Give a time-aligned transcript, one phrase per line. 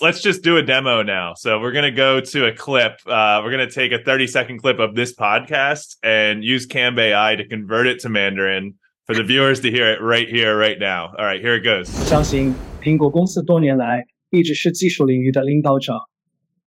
[0.00, 1.34] let's just do a demo now.
[1.34, 3.00] So we're gonna go to a clip.
[3.06, 7.36] Uh, we're gonna take a 30 second clip of this podcast and use Camb AI
[7.36, 8.74] to convert it to Mandarin
[9.06, 11.12] for the viewers to hear it right here, right now.
[11.18, 11.88] All right, here it goes.
[12.08, 15.94] 相信苹果公司多年来一直是技术领域的领导者，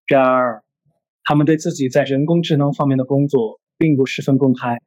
[0.07, 0.63] 然而
[1.23, 4.77] 他们对自己在人工智能方面的工作并不十分公开。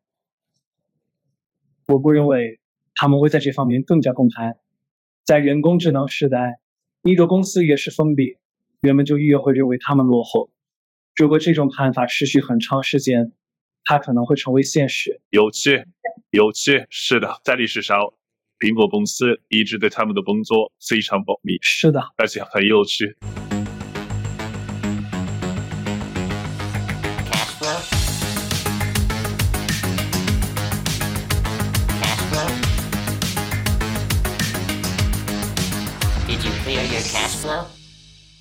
[1.89, 2.61] 我不认为
[2.95, 4.55] 他们会在这方面更加公开。
[5.25, 6.61] 在人工智能时代。
[7.07, 8.37] 一个公司越是封闭，
[8.81, 10.51] 人们就越会认为他们落后。
[11.15, 13.33] 如果这种看法持续很长时间，
[13.85, 15.21] 它可能会成为现实。
[15.31, 15.85] 有趣，
[16.31, 17.97] 有趣，是的，在历史上，
[18.59, 23.17] 苹果公司一直对他们的工作非常保密，是的，而且很有趣。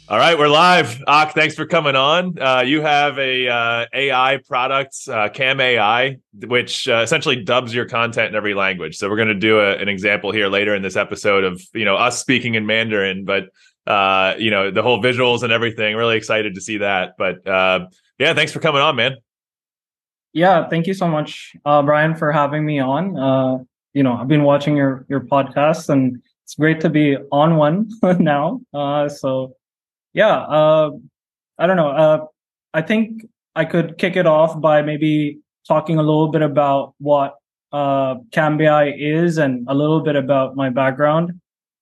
[0.08, 1.02] All right, we're live.
[1.08, 2.38] Ack, thanks for coming on.
[2.40, 7.88] Uh, you have a uh, AI product, uh, Camb AI, which uh, essentially dubs your
[7.88, 8.98] content in every language.
[8.98, 11.86] So we're going to do a, an example here later in this episode of you
[11.86, 13.46] know us speaking in Mandarin, but
[13.88, 15.96] uh, you know the whole visuals and everything.
[15.96, 17.16] Really excited to see that.
[17.18, 17.88] But uh,
[18.20, 19.16] yeah, thanks for coming on, man.
[20.34, 23.66] Yeah, thank you so much, Brian, for having me on.
[23.96, 27.90] you know, I've been watching your your podcast, and it's great to be on one
[28.20, 28.62] now.
[29.08, 29.56] so
[30.16, 30.92] yeah, uh,
[31.60, 31.90] I don't know.
[31.90, 32.26] Uh,
[32.74, 37.36] I think I could kick it off by maybe talking a little bit about what
[37.74, 41.40] uh, Camb AI is and a little bit about my background.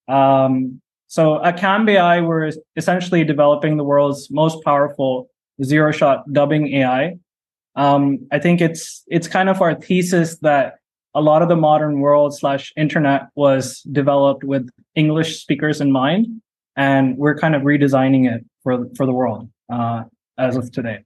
[0.08, 5.30] Um, so at Camb AI, we're essentially developing the world's most powerful
[5.64, 7.18] zero-shot dubbing AI.
[7.76, 10.76] Um, I think it's it's kind of our thesis that
[11.14, 16.42] a lot of the modern world slash internet was developed with English speakers in mind
[16.76, 20.04] and we're kind of redesigning it for for the world uh,
[20.38, 21.04] as of today.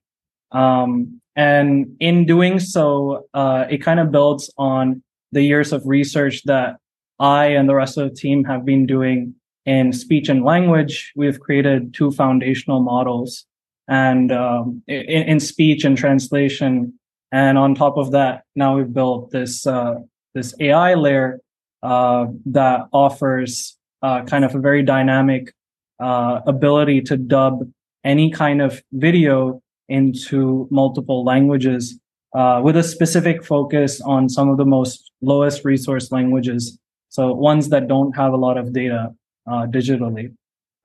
[0.52, 6.44] Um, and in doing so, uh, it kind of builds on the years of research
[6.46, 6.78] that
[7.20, 9.36] I and the rest of the team have been doing
[9.66, 11.12] in speech and language.
[11.16, 13.46] We've created two foundational models,
[13.88, 16.94] and um, in, in, speech and translation.
[17.32, 19.96] And on top of that, now we've built this uh,
[20.34, 21.42] this AI layer
[21.84, 25.54] uh, that offers uh, kind of a very dynamic
[26.00, 27.70] uh, ability to dub
[28.04, 32.00] any kind of video into multiple languages
[32.36, 36.78] uh, with a specific focus on some of the most lowest resource languages.
[37.10, 39.14] So ones that don't have a lot of data
[39.50, 40.36] uh, digitally.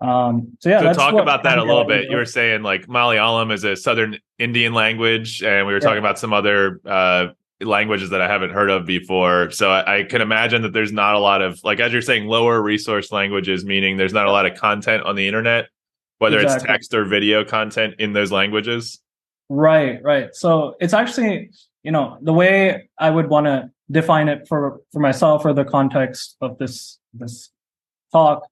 [0.00, 2.10] Um, so yeah, so talk about that a little bit.
[2.10, 5.86] You were saying like Malayalam is a Southern Indian language, and we were yeah.
[5.86, 7.28] talking about some other uh,
[7.64, 9.50] languages that I haven't heard of before.
[9.50, 12.26] So I, I, can imagine that there's not a lot of like as you're saying
[12.26, 15.68] lower resource languages, meaning there's not a lot of content on the internet,
[16.18, 16.56] whether exactly.
[16.56, 19.00] it's text or video content in those languages.
[19.48, 20.34] Right, right.
[20.34, 21.50] So it's actually,
[21.82, 25.64] you know, the way I would want to define it for for myself or the
[25.64, 27.50] context of this this
[28.12, 28.46] talk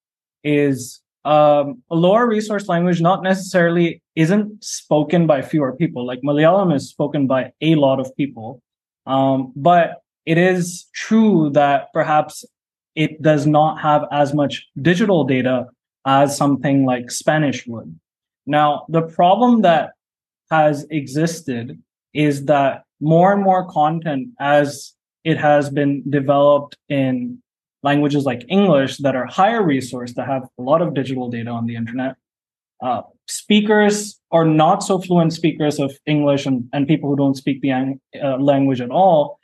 [0.44, 6.06] is um, a lower resource language not necessarily isn't spoken by fewer people.
[6.06, 8.62] Like Malayalam is spoken by a lot of people
[9.06, 12.44] um, but it is true that perhaps
[12.94, 15.66] it does not have as much digital data
[16.06, 17.98] as something like Spanish would.
[18.46, 19.92] Now, the problem that
[20.50, 21.80] has existed
[22.14, 24.94] is that more and more content as
[25.24, 27.42] it has been developed in
[27.82, 31.66] languages like English that are higher resource that have a lot of digital data on
[31.66, 32.16] the internet.
[32.82, 37.60] Uh, speakers or not so fluent speakers of English and, and people who don't speak
[37.62, 39.38] the uh, language at all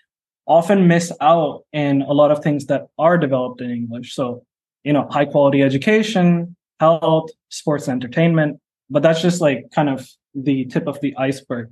[0.47, 4.15] often miss out in a lot of things that are developed in English.
[4.15, 4.45] So,
[4.85, 8.61] you know, high quality education, health, sports, entertainment.
[8.89, 11.71] But that's just like kind of the tip of the iceberg.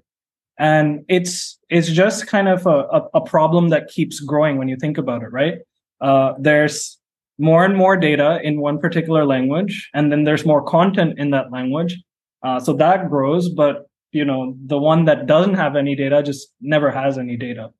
[0.58, 4.76] And it's it's just kind of a, a, a problem that keeps growing when you
[4.76, 5.58] think about it, right?
[6.00, 6.98] Uh, there's
[7.38, 11.50] more and more data in one particular language, and then there's more content in that
[11.50, 12.00] language.
[12.42, 16.52] Uh, so that grows, but you know, the one that doesn't have any data just
[16.60, 17.70] never has any data.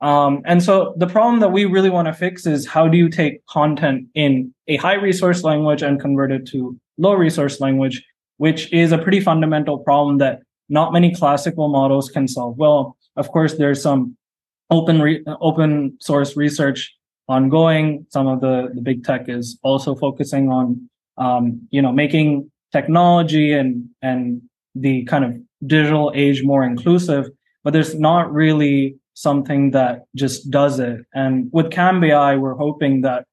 [0.00, 3.08] Um, and so the problem that we really want to fix is how do you
[3.08, 8.02] take content in a high resource language and convert it to low resource language,
[8.38, 12.56] which is a pretty fundamental problem that not many classical models can solve.
[12.56, 14.16] Well, of course, there's some
[14.70, 16.94] open re- open source research
[17.30, 18.06] ongoing.
[18.10, 23.52] Some of the, the big tech is also focusing on, um, you know, making technology
[23.52, 24.42] and, and
[24.74, 25.34] the kind of
[25.66, 27.26] digital age more inclusive,
[27.64, 31.00] but there's not really something that just does it.
[31.14, 33.26] And with Camb AI, we're hoping that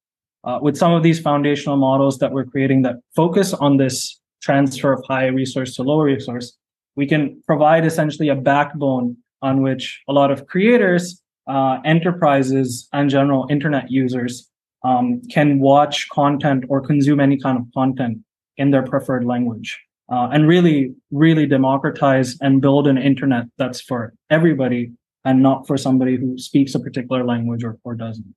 [0.44, 4.94] uh, with some of these foundational models that we're creating that focus on this transfer
[4.94, 6.58] of high resource to low resource,
[6.96, 13.10] we can provide essentially a backbone on which a lot of creators, uh, enterprises, and
[13.10, 14.50] general internet users
[14.84, 18.20] um, can watch content or consume any kind of content
[18.58, 19.80] in their preferred language.
[20.10, 24.92] Uh, and really, really democratize and build an internet that's for everybody
[25.26, 28.34] and not for somebody who speaks a particular language or, or doesn't.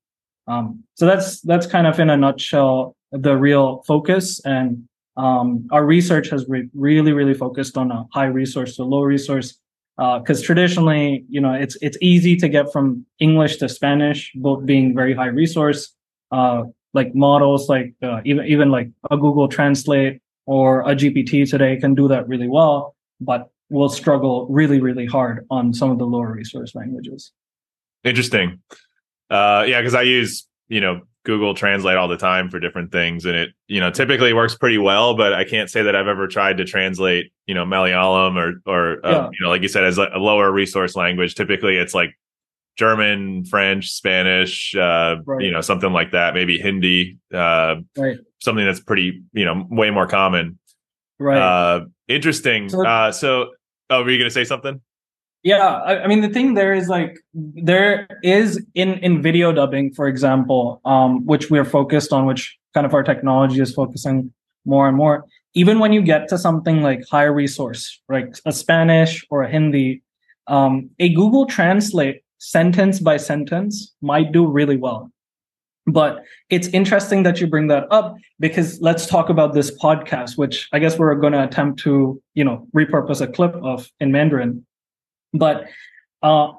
[0.49, 4.83] Um, so that's that's kind of in a nutshell the real focus and
[5.17, 9.60] um, our research has re- really really focused on a high resource to low resource
[10.01, 14.65] because uh, traditionally you know it's it's easy to get from english to spanish both
[14.65, 15.95] being very high resource
[16.33, 16.63] uh,
[16.95, 21.95] like models like uh, even even like a google translate or a gpt today can
[21.95, 26.33] do that really well but will struggle really really hard on some of the lower
[26.33, 27.33] resource languages.
[28.03, 28.61] Interesting.
[29.29, 33.27] Uh, yeah because i use you know Google Translate all the time for different things,
[33.27, 35.17] and it you know typically works pretty well.
[35.17, 39.07] But I can't say that I've ever tried to translate you know Malayalam or or
[39.07, 39.29] uh, yeah.
[39.33, 41.35] you know like you said as a lower resource language.
[41.35, 42.17] Typically, it's like
[42.77, 45.45] German, French, Spanish, uh, right.
[45.45, 46.33] you know something like that.
[46.33, 48.19] Maybe Hindi, uh, right.
[48.39, 50.59] something that's pretty you know way more common.
[51.19, 51.37] Right.
[51.37, 52.71] Uh, interesting.
[52.71, 53.51] So, uh, so
[53.91, 54.81] oh, were you going to say something?
[55.43, 59.93] Yeah I, I, mean the thing there is like there is in in video dubbing
[59.95, 64.33] for example um which we're focused on which kind of our technology is focusing
[64.65, 65.25] more and more.
[65.55, 70.03] Even when you get to something like high resource like a spanish or a hindi
[70.47, 75.11] um a google translate sentence by sentence might do really well.
[75.87, 80.69] But it's interesting that you bring that up because let's talk about this podcast which
[80.73, 84.65] i guess we're going to attempt to you know repurpose a clip of in mandarin
[85.33, 85.67] but
[86.23, 86.53] uh,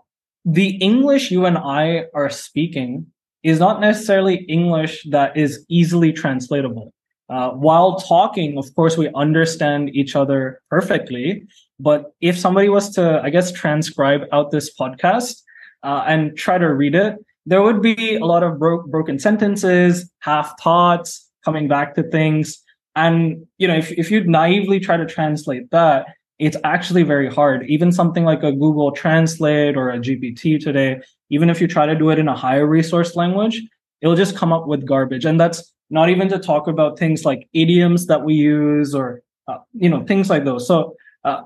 [0.45, 3.07] the English you and I are speaking
[3.43, 6.93] is not necessarily English that is easily translatable.
[7.29, 11.43] Uh, while talking, of course, we understand each other perfectly.
[11.79, 15.41] But if somebody was to, I guess, transcribe out this podcast
[15.81, 17.15] uh, and try to read it,
[17.45, 22.61] there would be a lot of bro- broken sentences, half thoughts, coming back to things.
[22.95, 26.07] And, you know, if, if you naively try to translate that,
[26.41, 27.69] it's actually very hard.
[27.69, 30.99] Even something like a Google Translate or a GPT today,
[31.29, 33.61] even if you try to do it in a higher resource language,
[34.01, 35.23] it'll just come up with garbage.
[35.23, 39.59] And that's not even to talk about things like idioms that we use or, uh,
[39.73, 40.65] you know, things like those.
[40.65, 41.43] So uh,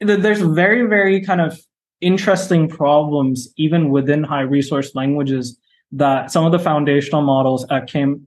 [0.00, 1.60] there's very, very kind of
[2.00, 5.58] interesting problems even within high resource languages
[5.92, 8.24] that some of the foundational models at Camb,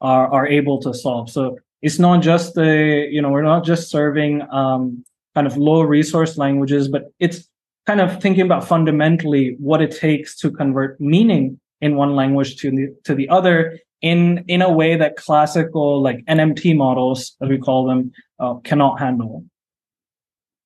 [0.00, 1.30] are, are able to solve.
[1.30, 5.82] So it's not just the you know we're not just serving um, kind of low
[5.82, 7.48] resource languages but it's
[7.86, 12.70] kind of thinking about fundamentally what it takes to convert meaning in one language to
[12.70, 17.58] the to the other in in a way that classical like nmt models as we
[17.58, 19.44] call them uh, cannot handle.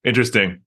[0.05, 0.61] Interesting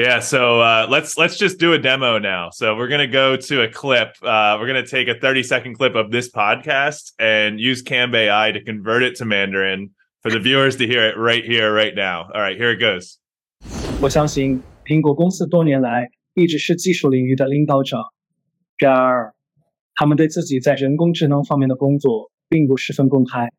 [0.00, 2.50] yeah, so uh, let's let's just do a demo now.
[2.50, 4.08] So we're gonna go to a clip.
[4.22, 8.52] Uh, we're gonna take a thirty second clip of this podcast and use Camb AI
[8.52, 9.90] to convert it to Mandarin
[10.22, 12.28] for the viewers to hear it right here, right now.
[12.34, 13.18] All right, here it goes.
[14.00, 17.98] 我相信苹果公司多年来一直是技术领域的领导者，
[18.78, 19.34] 然而
[19.94, 23.50] 他们对自己在人工智能方面的工作并不十分公开。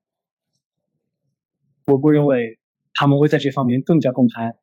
[1.86, 2.58] 我不认为
[2.94, 4.54] 他们会在这方面更加公开。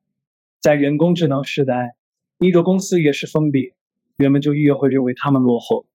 [0.61, 1.95] 在人工智能时代，
[2.39, 3.75] 一个公司越是封闭，
[4.17, 5.87] 人们就越会认为他们落后。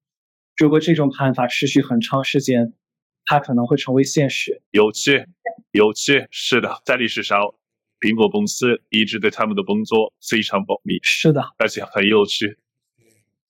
[0.55, 2.73] 如果这种看法持续很长时间，
[3.25, 4.61] 它可能会成为现实。
[4.71, 5.25] 有趣，
[5.71, 7.41] 有趣，是的，在历史上，
[7.99, 10.97] 苹果公司一直对他们的工作非常保密。
[11.01, 12.57] 是的，而且很有趣。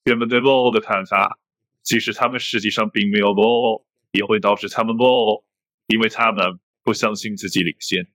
[0.06, 1.38] 人们对落后的看法，
[1.84, 5.46] 即使他们实际上并没有落后，也会导致他们落后，
[5.88, 8.08] 因为他们不相信自己领先。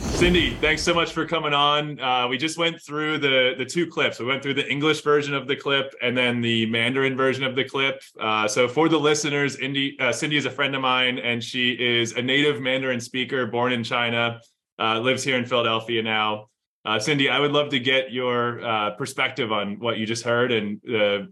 [0.00, 1.98] Cindy, thanks so much for coming on.
[1.98, 4.20] Uh, we just went through the the two clips.
[4.20, 7.56] We went through the English version of the clip and then the Mandarin version of
[7.56, 8.00] the clip.
[8.20, 11.72] Uh, so for the listeners, Indy, uh, Cindy is a friend of mine, and she
[11.72, 14.40] is a native Mandarin speaker, born in China,
[14.78, 16.46] uh, lives here in Philadelphia now.
[16.84, 20.52] Uh, Cindy, I would love to get your uh, perspective on what you just heard
[20.52, 20.80] and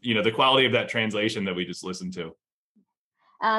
[0.03, 2.35] you know the quality of that translation that we just listened to.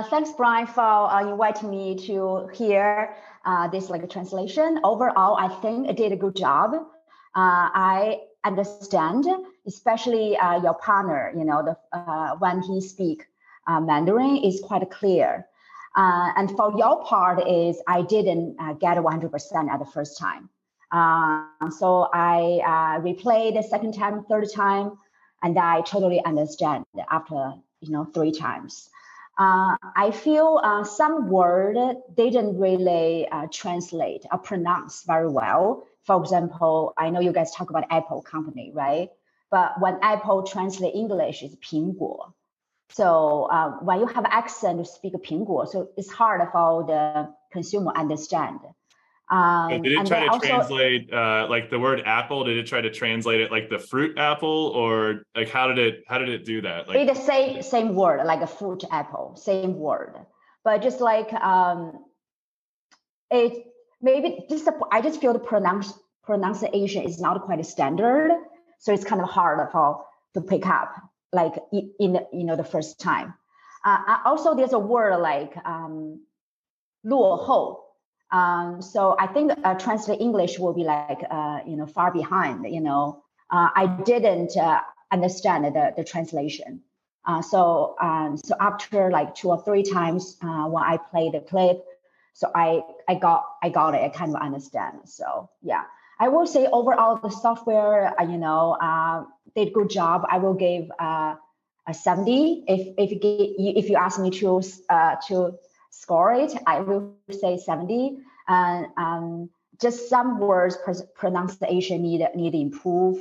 [0.09, 3.15] thanks, Brian, for inviting me to hear
[3.47, 4.79] uh, this like a translation.
[4.83, 6.73] Overall, I think it did a good job.
[6.73, 9.25] Uh, I understand,
[9.65, 11.33] especially uh, your partner.
[11.35, 13.25] You know, the uh, when he speak
[13.67, 15.47] uh, Mandarin is quite clear.
[15.95, 20.49] Uh, and for your part is I didn't get 100% at the first time.
[21.79, 24.91] so I replayed the second time, third time,
[25.41, 28.89] and I totally understand after you know three times
[29.38, 31.76] uh, I feel uh, some word
[32.14, 35.84] didn't really uh, translate or pronounce very well.
[36.04, 39.08] For example, I know you guys talk about Apple company, right?
[39.50, 42.34] But when Apple translate English, it's 苹果.
[42.90, 47.92] So uh, when you have accent, you speak 苹果, so it's hard for the consumer
[47.96, 48.60] understand.
[49.29, 52.45] Um, did it try to also, translate uh, like the word apple?
[52.45, 56.03] Did it try to translate it like the fruit apple, or like how did it
[56.07, 56.87] how did it do that?
[56.87, 60.15] Like the same same word, like a fruit apple, same word,
[60.63, 62.05] but just like um,
[63.29, 63.65] it
[64.01, 65.91] maybe just I just feel the pronounce
[66.23, 68.31] pronunciation is not quite standard,
[68.79, 70.05] so it's kind of hard for
[70.35, 70.93] to pick up
[71.33, 73.33] like in the, you know the first time.
[73.83, 76.21] Uh, also, there's a word like um,
[77.01, 77.86] 落后
[78.31, 82.65] um, so I think uh, translate English will be like, uh, you know, far behind,
[82.71, 84.81] you know, uh, I didn't uh,
[85.11, 86.81] understand the, the translation.
[87.25, 91.39] Uh, so, um, so after like two or three times uh, when I play the
[91.39, 91.85] clip,
[92.33, 94.99] so I, I got, I got it, I kind of understand.
[95.05, 95.83] So yeah,
[96.19, 100.25] I will say overall the software, you know, did good job.
[100.29, 101.37] I will give a
[101.91, 104.61] 70 if, if, you, if you ask me to,
[105.27, 105.57] to
[106.01, 108.17] score it, I will say 70.
[108.47, 109.49] And um,
[109.81, 110.77] just some words
[111.15, 113.17] pronunciation need need improve.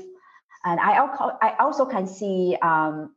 [0.64, 3.14] And I also I also can see um,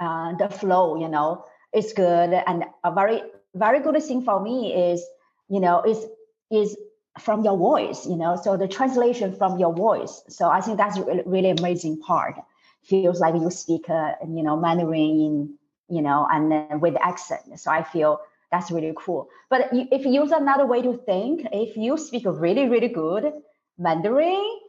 [0.00, 0.96] uh, the flow.
[0.96, 2.32] You know, is good.
[2.46, 3.22] And a very
[3.54, 5.04] very good thing for me is
[5.48, 6.04] you know is
[6.50, 6.76] is
[7.20, 8.06] from your voice.
[8.06, 10.22] You know, so the translation from your voice.
[10.28, 12.36] So I think that's really, really amazing part.
[12.84, 15.54] Feels like you speak uh, you know Mandarin in
[15.88, 17.60] you know and then with accent.
[17.60, 18.20] So I feel
[18.52, 19.28] that's really cool.
[19.50, 23.32] But if you use another way to think, if you speak really, really good
[23.78, 24.60] Mandarin,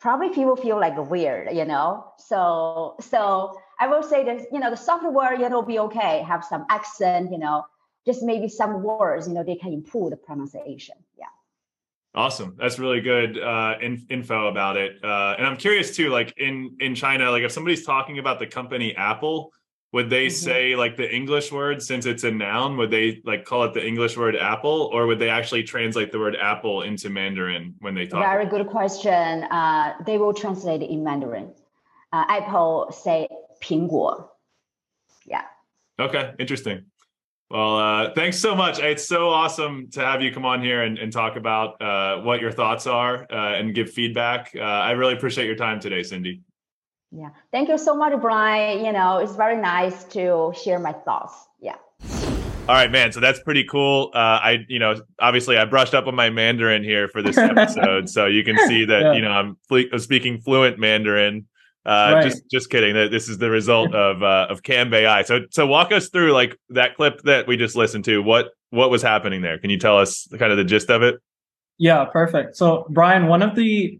[0.00, 2.12] probably people feel like weird, you know?
[2.18, 6.44] So, so I will say that, you know, the software, you know, be okay, have
[6.44, 7.64] some accent, you know,
[8.04, 10.96] just maybe some words, you know, they can improve the pronunciation.
[11.16, 11.26] Yeah.
[12.14, 12.56] Awesome.
[12.58, 15.02] That's really good uh, in, info about it.
[15.02, 18.46] Uh, and I'm curious too, like in in China, like if somebody's talking about the
[18.46, 19.52] company Apple,
[19.92, 20.34] would they mm-hmm.
[20.34, 23.86] say like the english word since it's a noun would they like call it the
[23.86, 28.06] english word apple or would they actually translate the word apple into mandarin when they
[28.06, 29.44] talk very good question.
[29.44, 31.52] Uh, they will translate it in mandarin.
[32.12, 33.28] Uh, apple say
[33.62, 34.28] 苹果.
[35.26, 35.44] Yeah.
[35.98, 36.86] Okay interesting.
[37.50, 38.78] Well uh, thanks so much.
[38.78, 42.40] It's so awesome to have you come on here and, and talk about uh, what
[42.40, 44.52] your thoughts are uh, and give feedback.
[44.56, 46.40] Uh, i really appreciate your time today cindy
[47.12, 47.28] yeah.
[47.50, 48.84] Thank you so much, Brian.
[48.84, 51.34] You know, it's very nice to share my thoughts.
[51.60, 51.76] Yeah.
[52.68, 53.12] All right, man.
[53.12, 54.10] So that's pretty cool.
[54.14, 58.08] Uh, I, you know, obviously I brushed up on my Mandarin here for this episode,
[58.08, 59.12] so you can see that yeah.
[59.12, 61.46] you know I'm, fle- I'm, speaking fluent Mandarin.
[61.84, 62.24] Uh, right.
[62.24, 62.94] Just, just kidding.
[62.94, 65.22] That this is the result of uh, of Camb AI.
[65.22, 68.22] So, so walk us through like that clip that we just listened to.
[68.22, 69.58] What what was happening there?
[69.58, 71.16] Can you tell us kind of the gist of it?
[71.78, 72.56] Yeah, perfect.
[72.56, 73.98] So, Brian, one of the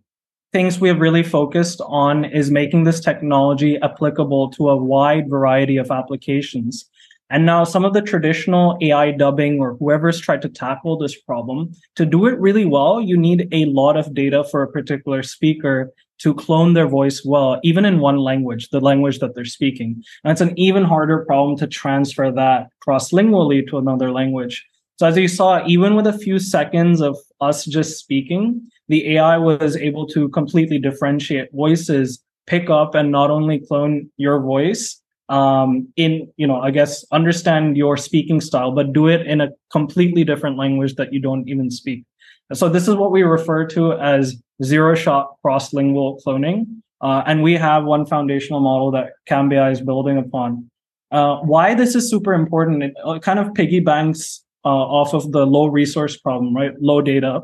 [0.52, 5.78] things we have really focused on is making this technology applicable to a wide variety
[5.78, 6.88] of applications.
[7.30, 11.72] And now some of the traditional AI dubbing or whoever's tried to tackle this problem,
[11.96, 15.90] to do it really well, you need a lot of data for a particular speaker
[16.18, 20.02] to clone their voice well, even in one language, the language that they're speaking.
[20.22, 24.64] And it's an even harder problem to transfer that cross-lingually to another language.
[25.02, 29.36] So as you saw, even with a few seconds of us just speaking, the AI
[29.36, 35.88] was able to completely differentiate voices, pick up and not only clone your voice, um,
[35.96, 40.22] in, you know, I guess understand your speaking style, but do it in a completely
[40.22, 42.04] different language that you don't even speak.
[42.52, 46.80] So this is what we refer to as zero shot cross lingual cloning.
[47.00, 50.70] Uh, and we have one foundational model that Camb AI is building upon.
[51.10, 55.66] Uh, why this is super important, it kind of piggybacks uh, off of the low
[55.66, 56.72] resource problem, right?
[56.80, 57.42] Low data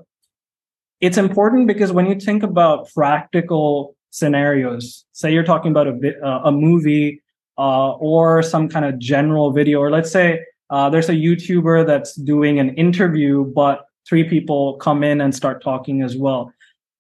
[1.01, 6.43] it's important because when you think about practical scenarios, say you're talking about a, uh,
[6.45, 7.23] a movie
[7.57, 12.15] uh, or some kind of general video, or let's say uh, there's a YouTuber that's
[12.15, 16.53] doing an interview, but three people come in and start talking as well.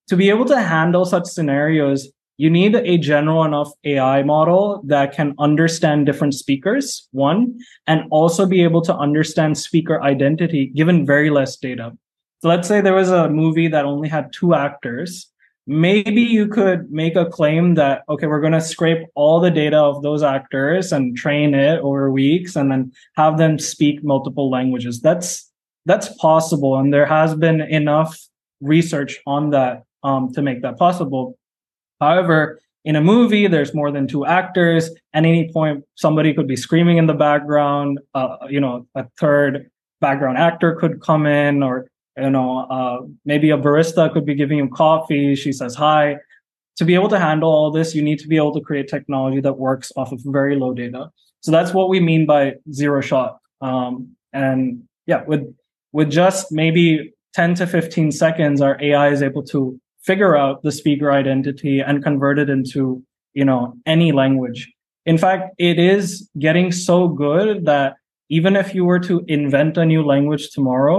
[0.08, 2.08] To be able to handle such scenarios,
[2.38, 8.47] you need a general enough AI model that can understand different speakers, one, and also
[8.47, 11.92] be able to understand speaker identity given very less data.
[12.40, 15.28] So let's say there was a movie that only had two actors.
[15.66, 19.76] Maybe you could make a claim that, okay, we're going to scrape all the data
[19.76, 25.00] of those actors and train it over weeks and then have them speak multiple languages.
[25.00, 25.50] That's,
[25.87, 26.76] that's possible.
[26.76, 28.16] And there has been enough
[28.61, 31.38] research on that um, to make that possible.
[32.00, 34.90] However, in a movie, there's more than two actors.
[35.12, 37.99] At any point, somebody could be screaming in the background.
[38.14, 43.50] Uh, you know, a third background actor could come in, or you know, uh, maybe
[43.50, 45.35] a barista could be giving you coffee.
[45.35, 46.17] She says hi.
[46.76, 49.40] To be able to handle all this, you need to be able to create technology
[49.40, 51.11] that works off of very low data.
[51.40, 53.38] So that's what we mean by zero shot.
[53.61, 55.43] Um, and yeah, with
[55.93, 60.72] with just maybe 10 to 15 seconds, our AI is able to figure out the
[60.72, 62.80] speaker identity and convert it into,
[63.34, 64.60] you know, any language.
[65.04, 67.94] In fact, it is getting so good that
[68.30, 70.98] even if you were to invent a new language tomorrow,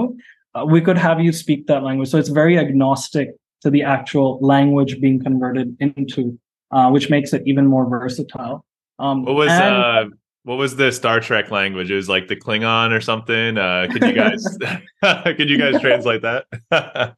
[0.55, 2.09] uh, we could have you speak that language.
[2.09, 3.29] So it's very agnostic
[3.63, 6.39] to the actual language being converted into,
[6.71, 8.63] uh, which makes it even more versatile.
[8.99, 10.05] Um, what was and, uh,
[10.43, 11.91] what was the Star Trek language?
[11.91, 13.57] It was like the Klingon or something.
[13.57, 14.57] Uh, could you guys
[15.35, 16.45] could you guys translate that?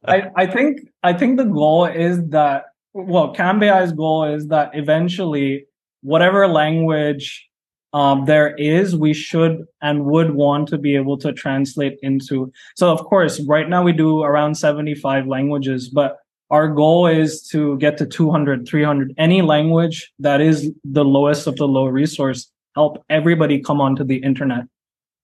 [0.04, 4.70] I, I think I think the goal is that well, Camb AI's goal is that
[4.74, 5.66] eventually
[6.02, 7.48] whatever language
[7.94, 12.52] um, there is, we should and would want to be able to translate into.
[12.76, 16.18] So of course, right now we do around 75 languages, but
[16.50, 21.56] our goal is to get to 200, 300, any language that is the lowest of
[21.56, 24.64] the low resource help everybody come onto the internet.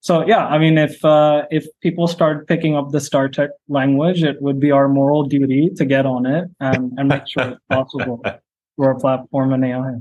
[0.00, 4.22] So yeah, I mean, if uh, if people start picking up the Star Trek language,
[4.22, 7.60] it would be our moral duty to get on it and, and make sure it's
[7.70, 8.22] possible
[8.76, 9.96] for our platform and AI.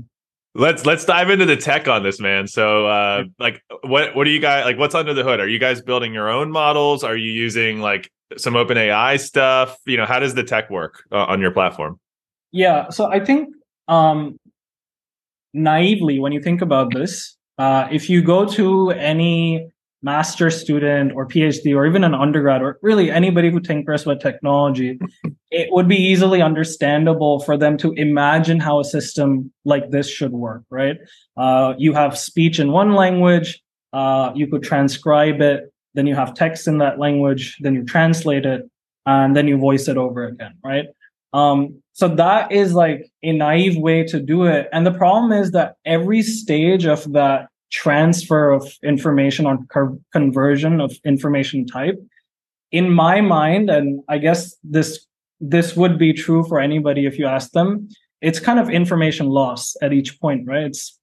[0.54, 2.46] Let's let's dive into the tech on this, man.
[2.46, 4.78] So, uh, like, what what are you guys like?
[4.78, 5.40] What's under the hood?
[5.40, 7.02] Are you guys building your own models?
[7.04, 9.76] Are you using like some OpenAI stuff?
[9.84, 11.98] You know, how does the tech work uh, on your platform?
[12.50, 13.54] Yeah, so I think
[13.88, 14.38] um,
[15.52, 21.26] naively, when you think about this, uh, if you go to any master student or
[21.26, 24.98] PhD or even an undergrad or really anybody who tinkers with technology,
[25.50, 30.32] it would be easily understandable for them to imagine how a system like this should
[30.32, 30.98] work, right?
[31.36, 33.60] Uh, you have speech in one language,
[33.92, 38.46] uh, you could transcribe it, then you have text in that language, then you translate
[38.46, 38.70] it,
[39.06, 40.86] and then you voice it over again, right?
[41.32, 44.68] Um, so that is like a naive way to do it.
[44.72, 49.58] And the problem is that every stage of that transfer of information or
[50.12, 51.98] conversion of information type,
[52.70, 55.06] in my mind, and I guess this
[55.40, 57.88] this would be true for anybody if you ask them,
[58.20, 60.66] it's kind of information loss at each point, right?
[60.66, 60.96] It's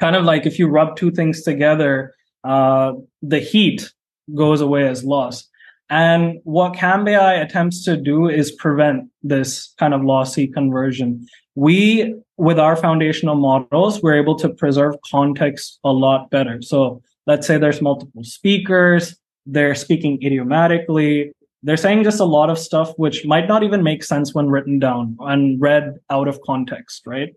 [0.00, 3.92] kind of like if you rub two things together, uh, the heat
[4.34, 5.48] goes away as loss.
[5.90, 11.26] And what Camb AI attempts to do is prevent this kind of lossy conversion.
[11.54, 16.62] We, with our foundational models, we're able to preserve context a lot better.
[16.62, 19.16] So let's say there's multiple speakers,
[19.46, 24.04] they're speaking idiomatically, they're saying just a lot of stuff which might not even make
[24.04, 27.34] sense when written down and read out of context, right?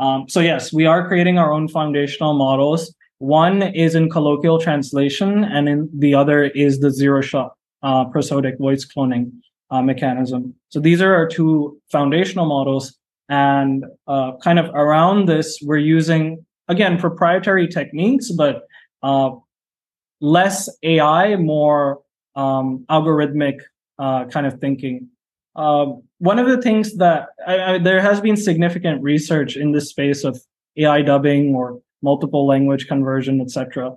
[0.00, 2.94] Um, so yes, we are creating our own foundational models.
[3.18, 7.52] One is in colloquial translation, and in the other is the zero shot
[7.82, 9.32] uh, prosodic voice cloning
[9.70, 10.54] uh, mechanism.
[10.68, 12.96] So these are our two foundational models.
[13.28, 18.66] And uh, kind of around this, we're using, again, proprietary techniques, but
[19.02, 19.30] uh,
[20.20, 22.00] less AI, more
[22.34, 23.60] um, algorithmic
[23.98, 25.08] uh, kind of thinking.
[25.54, 29.88] Um, one of the things that I, I, there has been significant research in this
[29.88, 30.40] space of
[30.76, 33.96] AI dubbing or multiple language conversion, etc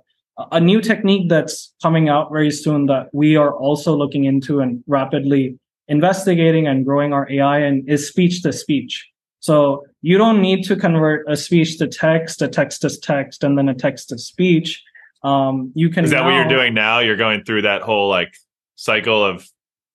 [0.50, 4.82] a new technique that's coming out very soon that we are also looking into and
[4.86, 9.08] rapidly investigating and growing our AI and is speech to speech.
[9.40, 13.58] So you don't need to convert a speech to text, a text to text, and
[13.58, 14.82] then a text to speech.
[15.22, 16.04] Um, you can.
[16.04, 17.00] Is that now, what you're doing now?
[17.00, 18.34] You're going through that whole like
[18.76, 19.46] cycle of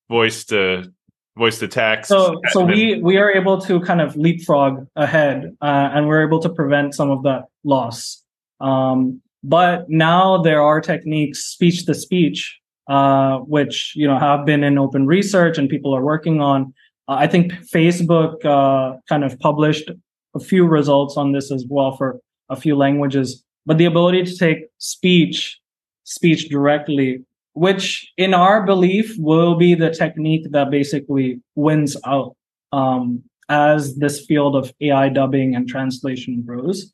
[0.07, 0.91] voice to
[1.35, 2.09] voice to text.
[2.09, 6.39] So, so we we are able to kind of leapfrog ahead, uh, and we're able
[6.41, 8.23] to prevent some of that loss.
[8.59, 14.63] Um, but now there are techniques, speech to speech, uh, which you know have been
[14.63, 16.73] in open research and people are working on.
[17.07, 19.91] Uh, I think Facebook uh, kind of published
[20.35, 23.43] a few results on this as well for a few languages.
[23.65, 25.59] But the ability to take speech,
[26.03, 27.23] speech directly,
[27.53, 32.35] which in our belief will be the technique that basically wins out
[32.71, 36.93] um, as this field of AI dubbing and translation grows.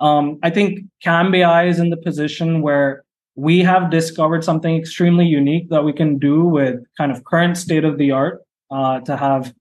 [0.00, 3.04] Um, I think Camb AI is in the position where
[3.36, 7.84] we have discovered something extremely unique that we can do with kind of current state
[7.84, 9.54] of the art uh, to have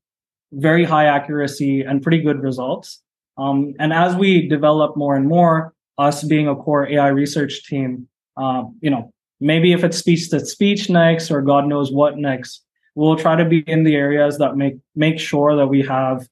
[0.51, 3.01] very high accuracy and pretty good results.
[3.37, 8.07] Um, and as we develop more and more, us being a core AI research team,
[8.37, 12.63] uh, you know, maybe if it's speech to speech next or God knows what next,
[12.95, 16.27] we'll try to be in the areas that make make sure that we have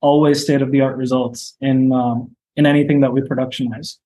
[0.00, 3.96] always state of the art results in um, in anything that we productionize.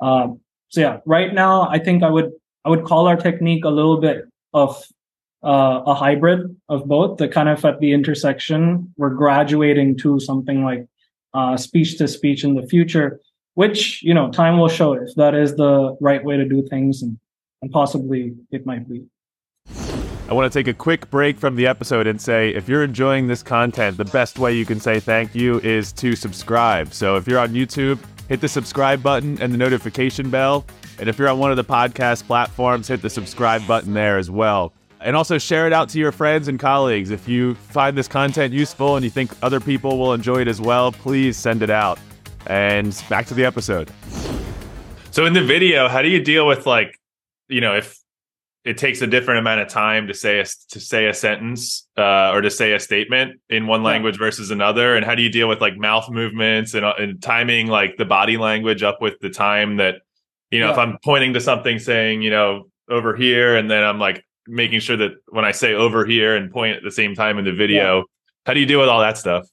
[0.00, 0.28] Uh,
[0.68, 2.30] so yeah, right now I think I would
[2.64, 4.80] I would call our technique a little bit of
[5.42, 7.18] uh, a hybrid of both.
[7.18, 10.86] The kind of at the intersection, we're graduating to something like
[11.58, 13.20] speech to speech in the future,
[13.54, 17.02] which you know time will show if that is the right way to do things,
[17.02, 17.18] and,
[17.62, 19.04] and possibly it might be.
[20.26, 23.26] I want to take a quick break from the episode and say if you're enjoying
[23.26, 26.94] this content, the best way you can say thank you is to subscribe.
[26.94, 30.64] So if you're on YouTube, hit the subscribe button and the notification bell.
[30.98, 34.30] And if you're on one of the podcast platforms, hit the subscribe button there as
[34.30, 34.72] well.
[35.02, 37.10] And also share it out to your friends and colleagues.
[37.10, 40.58] If you find this content useful and you think other people will enjoy it as
[40.58, 41.98] well, please send it out.
[42.46, 43.90] And back to the episode.
[45.10, 46.98] So in the video, how do you deal with like,
[47.48, 47.98] you know, if
[48.64, 52.30] it takes a different amount of time to say a, to say a sentence uh,
[52.32, 55.48] or to say a statement in one language versus another and how do you deal
[55.48, 59.30] with like mouth movements and, uh, and timing like the body language up with the
[59.30, 59.96] time that
[60.50, 60.72] you know yeah.
[60.72, 64.80] if i'm pointing to something saying you know over here and then i'm like making
[64.80, 67.52] sure that when i say over here and point at the same time in the
[67.52, 68.02] video yeah.
[68.46, 69.46] how do you deal with all that stuff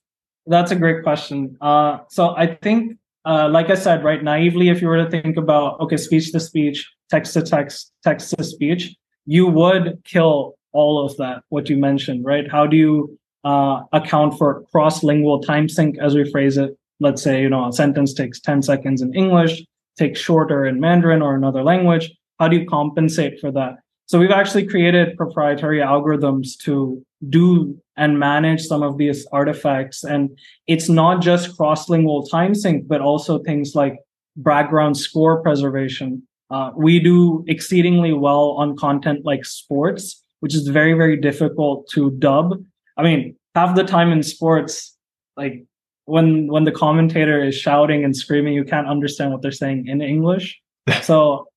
[0.48, 4.82] that's a great question uh, so i think uh, like i said right naively if
[4.82, 8.96] you were to think about okay speech to speech text to text text to speech
[9.26, 12.50] you would kill all of that, what you mentioned, right?
[12.50, 16.78] How do you uh, account for cross-lingual time sync, as we phrase it?
[17.00, 19.64] Let's say, you know, a sentence takes 10 seconds in English,
[19.98, 22.12] takes shorter in Mandarin or another language.
[22.40, 23.76] How do you compensate for that?
[24.08, 30.04] So we've actually created proprietary algorithms to do and manage some of these artifacts.
[30.04, 34.00] And it's not just cross-lingual time sync, but also things like
[34.36, 40.94] background score preservation, uh, we do exceedingly well on content like sports, which is very,
[40.94, 42.62] very difficult to dub.
[42.98, 44.96] I mean, half the time in sports,
[45.38, 45.64] like
[46.06, 50.02] when when the commentator is shouting and screaming, you can't understand what they're saying in
[50.02, 50.60] English.
[51.04, 51.48] So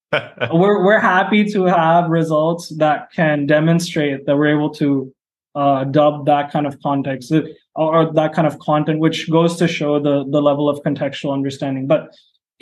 [0.52, 5.12] we're we're happy to have results that can demonstrate that we're able to
[5.56, 7.42] uh, dub that kind of context uh,
[7.74, 11.88] or that kind of content, which goes to show the the level of contextual understanding.
[11.88, 12.14] But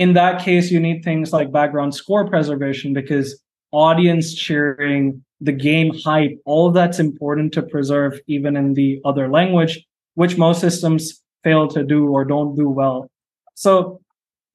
[0.03, 5.93] in that case, you need things like background score preservation because audience cheering, the game
[6.05, 11.23] hype, all of that's important to preserve even in the other language, which most systems
[11.45, 13.09] fail to do or don't do well.
[13.55, 14.01] So,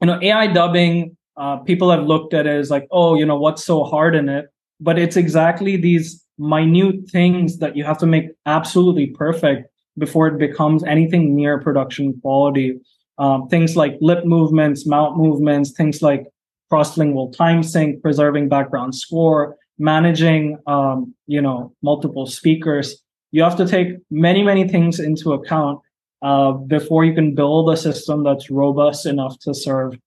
[0.02, 3.40] you know, AI dubbing, uh, people have looked at it as like, oh, you know,
[3.40, 4.48] what's so hard in it?
[4.82, 10.38] But it's exactly these minute things that you have to make absolutely perfect before it
[10.38, 12.82] becomes anything near production quality
[13.18, 16.28] um, things like lip movements, mouth movements, things like
[16.70, 23.02] cross-lingual time sync, preserving background score, managing, um, you know, multiple speakers.
[23.32, 25.80] You have to take many, many things into account
[26.22, 29.98] uh, before you can build a system that's robust enough to serve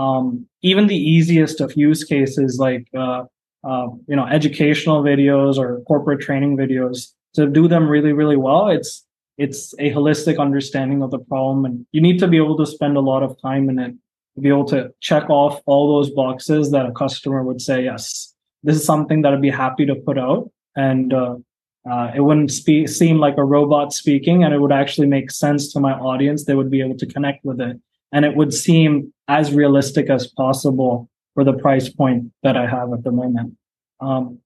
[0.00, 3.24] um, even the easiest of use cases like uh,
[3.64, 8.68] uh, you know educational videos or corporate training videos to do them really really well
[8.68, 9.04] it's
[9.44, 12.96] it's a holistic understanding of the problem and you need to be able to spend
[12.96, 13.94] a lot of time in it
[14.34, 18.34] to be able to check off all those boxes that a customer would say yes
[18.62, 21.34] this is something that i'd be happy to put out and uh,
[21.90, 25.72] uh, it wouldn't spe- seem like a robot speaking and it would actually make sense
[25.72, 26.44] to my audience.
[26.44, 27.80] They would be able to connect with it
[28.12, 32.92] and it would seem as realistic as possible for the price point that i have
[32.92, 33.56] at the moment.
[34.00, 34.40] Um,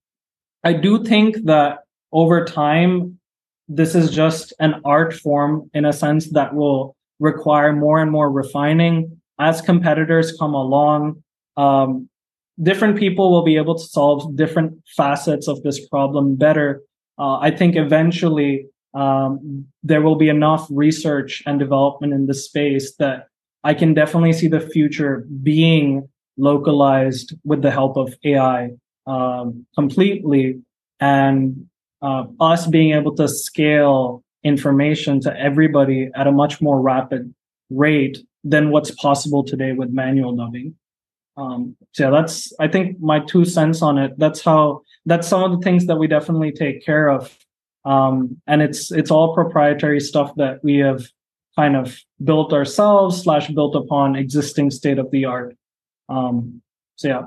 [0.63, 1.81] i do think that
[2.13, 3.19] over time
[3.69, 8.31] this is just an art form in a sense that will require more and more
[8.31, 9.21] refining.
[9.39, 11.23] As competitors come along
[11.57, 12.09] um,
[12.63, 16.83] different people will be able to solve different facets of this problem better.
[17.17, 22.97] Uh, i think eventually um, there will be enough research and development in this space
[22.97, 23.29] that
[23.63, 28.71] i can definitely see the future being localized with the help of ai
[29.07, 30.61] um, completely.
[31.01, 31.69] And
[32.05, 37.35] uh, us being able to scale information to everybody at a much more rapid
[37.71, 40.75] rate than what's possible today with manual dubbing.
[41.39, 44.13] Um, so yeah, that's I think my two cents on it.
[44.19, 47.37] That's how that's some of the things that we definitely take care of,
[47.85, 51.03] um, and it's it's all proprietary stuff that we have
[51.57, 55.57] kind of built ourselves slash built upon existing state of the art.
[56.09, 56.63] Um,
[56.97, 57.23] so yeah,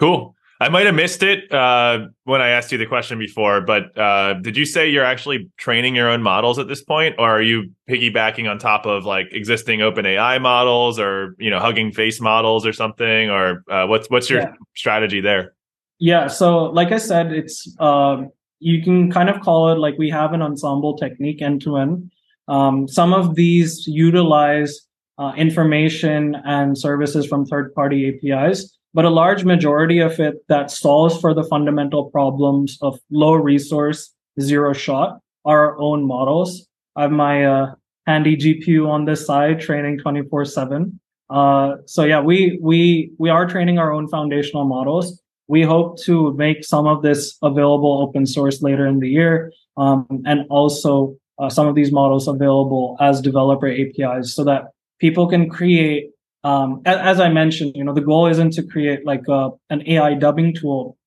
[0.00, 0.33] cool.
[0.64, 4.32] I might have missed it uh, when I asked you the question before, but uh,
[4.32, 7.70] did you say you're actually training your own models at this point, or are you
[7.86, 12.72] piggybacking on top of like existing OpenAI models, or you know, Hugging Face models, or
[12.72, 14.52] something, or uh, what's what's your yeah.
[14.74, 15.54] strategy there?
[15.98, 20.08] Yeah, so like I said, it's um, you can kind of call it like we
[20.08, 22.10] have an ensemble technique end to end.
[22.48, 24.80] Um, some of these utilize
[25.18, 30.70] uh, information and services from third party APIs, but a large majority of it that
[30.70, 36.66] solves for the fundamental problems of low resource, zero shot are our own models.
[36.96, 37.74] I have my uh,
[38.06, 41.00] handy GPU on this side training 24 seven.
[41.28, 45.20] Uh, so yeah, we, we, we are training our own foundational models.
[45.48, 49.52] We hope to make some of this available open source later in the year.
[49.76, 54.68] Um, and also uh, some of these models available as developer APIs so that
[55.00, 56.10] people can create
[56.44, 59.82] um, as, I mentioned, you know, the goal isn't to create like a, uh, an
[59.88, 60.98] AI dubbing tool,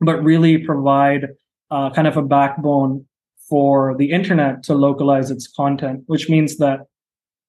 [0.00, 1.28] but really provide
[1.70, 3.06] uh, kind of a backbone
[3.48, 6.80] for the internet to localize its content, which means that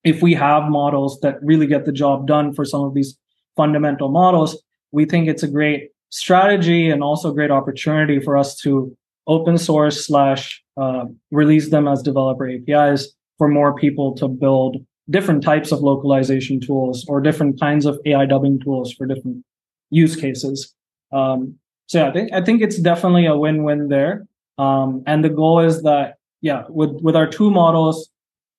[0.05, 3.17] if we have models that really get the job done for some of these
[3.57, 8.55] fundamental models, we think it's a great strategy and also a great opportunity for us
[8.61, 8.95] to
[9.27, 14.77] open source slash uh, release them as developer APIs for more people to build
[15.09, 19.43] different types of localization tools or different kinds of AI dubbing tools for different
[19.89, 20.73] use cases.
[21.11, 24.25] Um, so yeah, I think I think it's definitely a win-win there.
[24.57, 28.09] Um, and the goal is that yeah, with with our two models,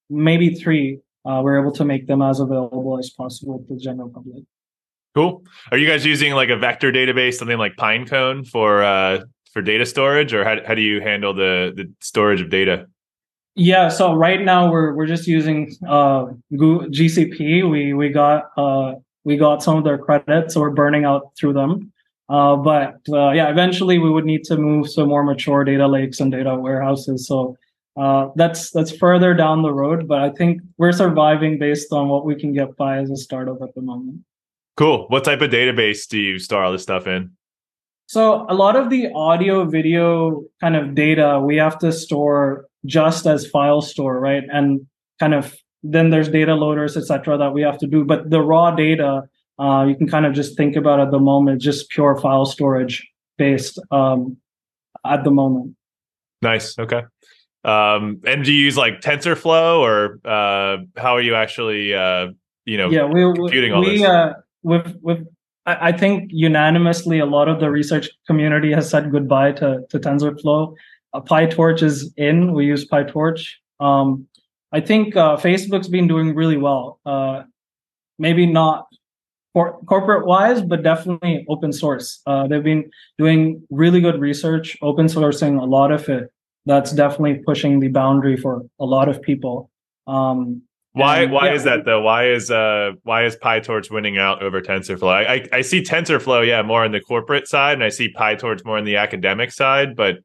[0.09, 4.09] maybe three, uh, we're able to make them as available as possible to the general
[4.09, 4.45] public.
[5.15, 5.43] Cool.
[5.73, 9.87] Are you guys using like a vector database, something like Pinecone for uh, for data
[9.87, 12.87] storage, or how how do you handle the the storage of data?
[13.57, 17.69] Yeah, so right now we're we're just using uh, GCP.
[17.69, 21.55] We we got uh, we got some of their credits, so we're burning out through
[21.55, 21.91] them.
[22.29, 26.21] Uh, but uh, yeah, eventually we would need to move to more mature data lakes
[26.21, 27.27] and data warehouses.
[27.27, 27.57] So
[27.97, 30.07] uh, that's that's further down the road.
[30.07, 33.63] But I think we're surviving based on what we can get by as a startup
[33.63, 34.21] at the moment.
[34.77, 35.07] Cool.
[35.09, 37.31] What type of database do you store all this stuff in?
[38.07, 43.27] So a lot of the audio video kind of data we have to store just
[43.27, 44.45] as file store, right?
[44.51, 44.87] And
[45.21, 48.05] kind of then there's data loaders, etc., that we have to do.
[48.05, 49.23] But the raw data,
[49.59, 53.07] uh, you can kind of just think about at the moment, just pure file storage
[53.39, 54.37] based um,
[55.05, 55.77] at the moment.
[56.43, 56.79] Nice.
[56.79, 57.03] Okay.
[57.65, 62.29] Um, and do you use like TensorFlow or uh, how are you actually, uh,
[62.65, 64.09] you know, yeah, we, computing all we, this?
[64.09, 65.27] Uh, with with
[65.67, 69.99] I, I think unanimously a lot of the research community has said goodbye to to
[69.99, 70.75] TensorFlow.
[71.17, 72.53] Uh, PyTorch is in.
[72.53, 73.49] We use PyTorch.
[73.81, 74.27] Um,
[74.73, 77.01] I think uh, Facebook's been doing really well.
[77.07, 77.45] Uh,
[78.19, 78.87] maybe not
[79.55, 82.21] for corporate wise, but definitely open source.
[82.27, 86.31] Uh, they've been doing really good research, open sourcing a lot of it.
[86.67, 89.71] That's definitely pushing the boundary for a lot of people.
[90.07, 91.55] Um, why and, why yeah.
[91.55, 92.01] is that though?
[92.01, 95.13] Why is uh why is PyTorch winning out over TensorFlow?
[95.13, 98.65] I, I, I see TensorFlow, yeah, more on the corporate side, and I see PyTorch
[98.65, 99.95] more on the academic side.
[99.95, 100.17] But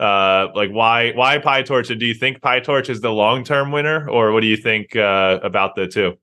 [0.00, 1.90] uh, like why why PyTorch?
[1.90, 4.96] And do you think PyTorch is the long term winner, or what do you think
[4.96, 6.14] uh, about the two?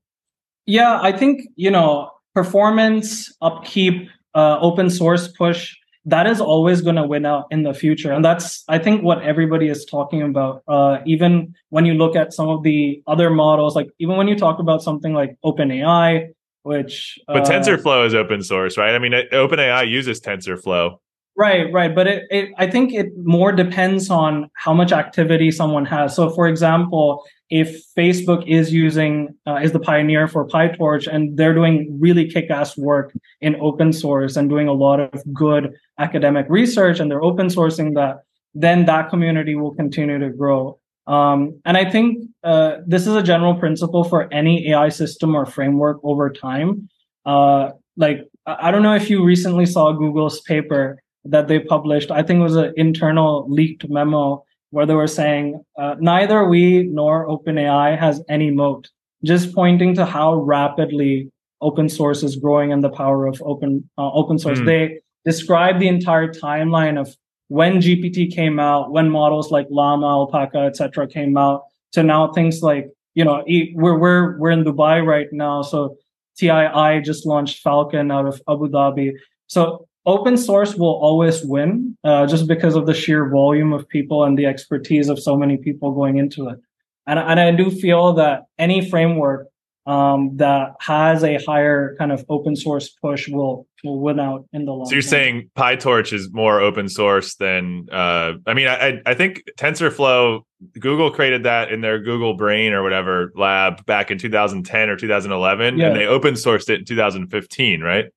[0.65, 5.75] Yeah, I think you know performance, upkeep, uh, open source push
[6.07, 9.21] that is always going to win out in the future and that's i think what
[9.23, 13.75] everybody is talking about uh, even when you look at some of the other models
[13.75, 16.27] like even when you talk about something like openai
[16.63, 20.97] which but uh, tensorflow is open source right i mean openai uses tensorflow
[21.37, 25.85] right right but it, it i think it more depends on how much activity someone
[25.85, 31.37] has so for example if Facebook is using uh, is the pioneer for PyTorch and
[31.37, 36.45] they're doing really kick-ass work in open source and doing a lot of good academic
[36.49, 38.23] research and they're open sourcing that,
[38.53, 40.77] then that community will continue to grow.
[41.07, 45.45] Um, and I think uh, this is a general principle for any AI system or
[45.45, 46.89] framework over time.
[47.25, 52.11] Uh, like I don't know if you recently saw Google's paper that they published.
[52.11, 56.83] I think it was an internal leaked memo where they were saying uh, neither we
[56.83, 58.89] nor OpenAI has any moat,
[59.23, 64.11] just pointing to how rapidly open source is growing and the power of open uh,
[64.11, 64.59] open source.
[64.59, 64.65] Mm.
[64.65, 67.15] They describe the entire timeline of
[67.49, 71.07] when GPT came out, when models like Llama, Alpaca, etc.
[71.07, 71.63] came out,
[71.93, 75.97] to now things like you know we're we're we're in Dubai right now, so
[76.37, 79.13] TII just launched Falcon out of Abu Dhabi.
[79.47, 84.23] So open source will always win uh, just because of the sheer volume of people
[84.23, 86.59] and the expertise of so many people going into it.
[87.05, 89.47] And, and I do feel that any framework
[89.85, 94.65] um, that has a higher kind of open source push will will win out in
[94.65, 94.85] the long.
[94.87, 95.09] So you're term.
[95.09, 100.41] saying PyTorch is more open source than uh, I mean I I think TensorFlow
[100.77, 105.77] Google created that in their Google Brain or whatever lab back in 2010 or 2011
[105.77, 105.87] yeah.
[105.87, 108.07] and they open sourced it in 2015, right?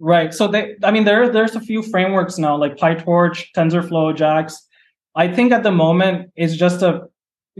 [0.00, 0.32] Right.
[0.32, 4.66] So they, I mean, there there's a few frameworks now like PyTorch, TensorFlow, JAX.
[5.14, 7.02] I think at the moment it's just a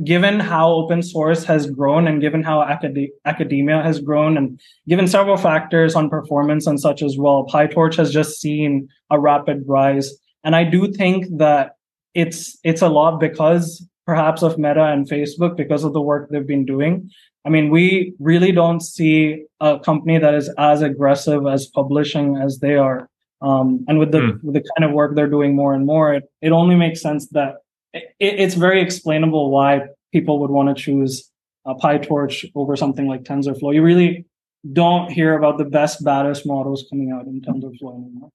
[0.05, 5.07] given how open source has grown and given how acad- academia has grown and given
[5.07, 10.11] several factors on performance and such as well, PyTorch has just seen a rapid rise.
[10.43, 11.77] And I do think that
[12.15, 16.53] it's it's a lot because perhaps of Meta and Facebook because of the work they've
[16.55, 17.09] been doing.
[17.45, 22.59] I mean, we really don't see a company that is as aggressive as publishing as
[22.59, 23.09] they are.
[23.41, 24.43] Um, and with the mm.
[24.43, 27.29] with the kind of work they're doing more and more, it, it only makes sense
[27.29, 27.53] that
[27.95, 31.31] it, it's very explainable why people would want to choose
[31.65, 33.73] a PyTorch over something like TensorFlow.
[33.73, 34.27] You really
[34.73, 38.31] don't hear about the best, baddest models coming out in TensorFlow anymore.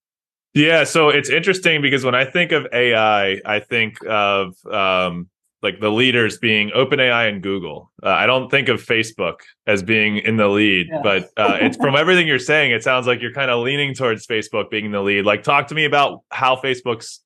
[0.54, 5.30] Yeah, so it's interesting because when I think of AI, I think of um,
[5.62, 7.91] like the leaders being OpenAI and Google.
[8.04, 11.02] Uh, I don't think of Facebook as being in the lead, yeah.
[11.02, 14.28] but uh, it's from everything you're saying, it sounds like you're kind of leaning towards
[14.28, 15.26] Facebook being in the lead.
[15.26, 17.22] Like, talk to me about how Facebook's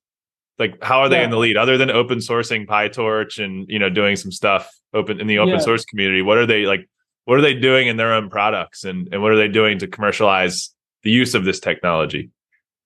[0.60, 1.24] like how are they yeah.
[1.24, 5.18] in the lead other than open sourcing PyTorch and you know doing some stuff open
[5.18, 5.58] in the open yeah.
[5.58, 6.22] source community.
[6.22, 6.88] What are they like?
[7.24, 9.86] What are they doing in their own products, and and what are they doing to
[9.86, 12.30] commercialize the use of this technology?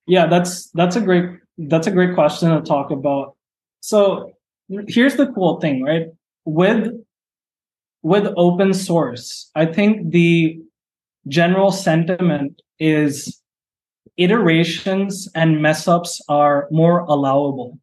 [0.07, 3.37] Yeah, that's that's a great that's a great question to talk about.
[3.81, 4.34] So
[4.89, 6.07] here's the cool thing, right?
[6.45, 6.93] With
[8.03, 10.61] with open source, I think the
[11.27, 13.41] general sentiment is
[14.17, 17.79] iterations and mess ups are more allowable.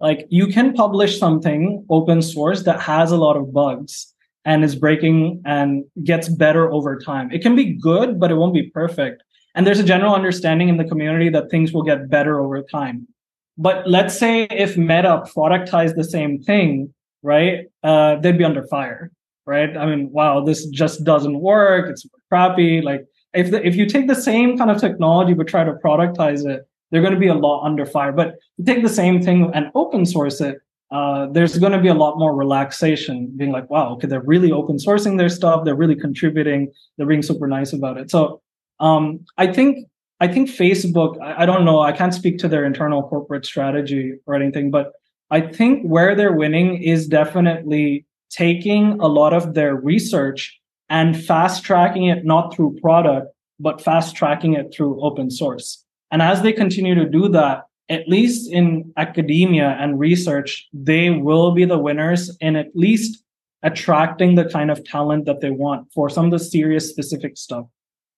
[0.00, 4.12] Like you can publish something open source that has a lot of bugs
[4.44, 7.30] and is breaking and gets better over time.
[7.30, 9.22] It can be good, but it won't be perfect.
[9.54, 13.06] And there's a general understanding in the community that things will get better over time.
[13.56, 17.66] But let's say if Meta productized the same thing, right?
[17.82, 19.10] Uh, they'd be under fire,
[19.46, 19.76] right?
[19.76, 21.90] I mean, wow, this just doesn't work.
[21.90, 22.80] It's crappy.
[22.80, 26.48] Like if the, if you take the same kind of technology but try to productize
[26.48, 28.12] it, they're going to be a lot under fire.
[28.12, 30.58] But you take the same thing and open source it,
[30.90, 34.52] uh, there's going to be a lot more relaxation, being like, wow, okay, they're really
[34.52, 35.64] open sourcing their stuff.
[35.64, 36.72] They're really contributing.
[36.96, 38.10] They're being super nice about it.
[38.10, 38.42] So
[38.78, 39.88] um, I think
[40.20, 41.20] I think Facebook.
[41.20, 41.80] I, I don't know.
[41.80, 44.92] I can't speak to their internal corporate strategy or anything, but
[45.30, 51.64] I think where they're winning is definitely taking a lot of their research and fast
[51.64, 55.84] tracking it not through product, but fast tracking it through open source.
[56.10, 61.52] And as they continue to do that, at least in academia and research, they will
[61.52, 63.22] be the winners in at least
[63.62, 67.66] attracting the kind of talent that they want for some of the serious specific stuff.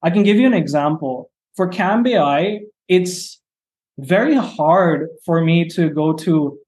[0.03, 1.31] I can give you an example.
[1.57, 3.41] For Camb AI, it's
[3.99, 6.59] very hard for me to go to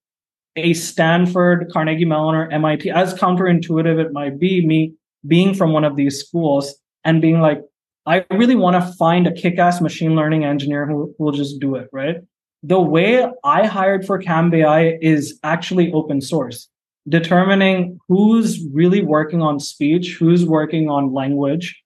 [0.57, 4.95] a Stanford, Carnegie Mellon, or MIT, as counterintuitive it might be, me
[5.27, 6.75] being from one of these schools
[7.05, 7.61] and being like,
[8.07, 11.75] I really want to find a kick ass machine learning engineer who, will just do
[11.75, 12.17] it, right?
[12.63, 16.69] The way I hired for Camb AI is actually open source,
[17.07, 21.77] determining who's really working on speech, who's working on language,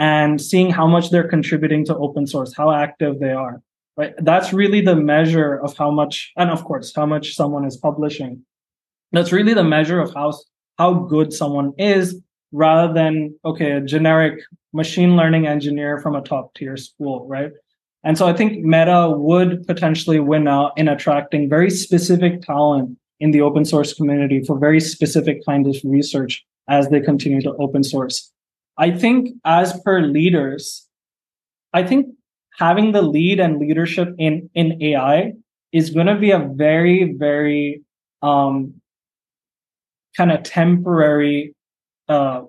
[0.00, 3.60] and seeing how much they're contributing to open source, how active they are.
[3.98, 4.14] Right?
[4.18, 8.42] That's really the measure of how much, and of course, how much someone is publishing.
[9.12, 10.32] That's really the measure of how
[10.78, 12.18] how good someone is,
[12.50, 14.40] rather than okay, a generic
[14.72, 17.52] machine learning engineer from a top tier school, right?
[18.02, 23.32] And so I think Meta would potentially win out in attracting very specific talent in
[23.32, 27.84] the open source community for very specific kinds of research as they continue to open
[27.84, 28.32] source.
[28.80, 30.88] I think as per leaders,
[31.74, 32.06] I think
[32.58, 35.34] having the lead and leadership in, in AI
[35.70, 37.82] is going to be a very, very
[38.22, 38.80] um,
[40.16, 41.54] kind of temporary
[42.08, 42.40] uh,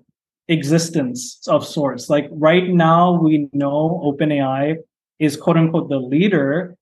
[0.47, 2.09] existence of sorts.
[2.09, 4.77] Like right now, we know OpenAI
[5.19, 6.77] is quote unquote the leader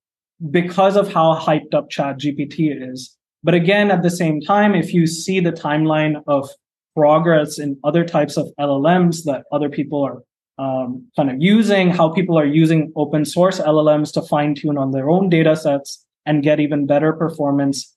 [0.52, 3.18] because of how hyped up Chat GPT is.
[3.44, 6.48] But again, at the same time, if you see the timeline of
[7.00, 10.18] progress in other types of LLMs that other people are
[10.64, 14.92] um, kind of using, how people are using open source LLMs to fine tune on
[14.92, 17.96] their own data sets and get even better performance.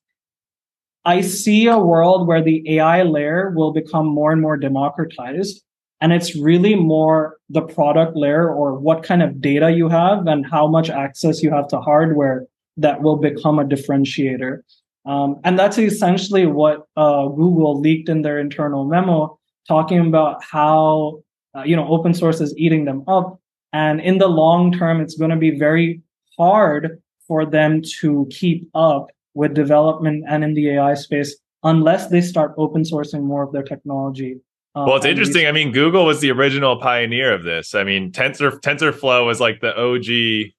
[1.05, 5.61] I see a world where the AI layer will become more and more democratized.
[6.01, 10.47] And it's really more the product layer or what kind of data you have and
[10.47, 14.62] how much access you have to hardware that will become a differentiator.
[15.05, 21.22] Um, and that's essentially what uh, Google leaked in their internal memo, talking about how
[21.57, 23.40] uh, you know open source is eating them up,
[23.72, 26.00] and in the long term, it's going to be very
[26.38, 32.20] hard for them to keep up with development and in the AI space unless they
[32.20, 34.40] start open sourcing more of their technology.
[34.74, 35.46] Um, well, it's interesting.
[35.46, 37.74] I mean, Google was the original pioneer of this.
[37.74, 40.53] I mean, Tensor TensorFlow was like the OG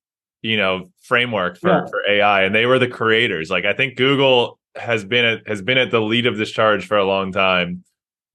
[0.43, 1.85] you know framework for, yeah.
[1.87, 3.49] for AI, and they were the creators.
[3.49, 6.85] Like I think Google has been at, has been at the lead of this charge
[6.85, 7.83] for a long time.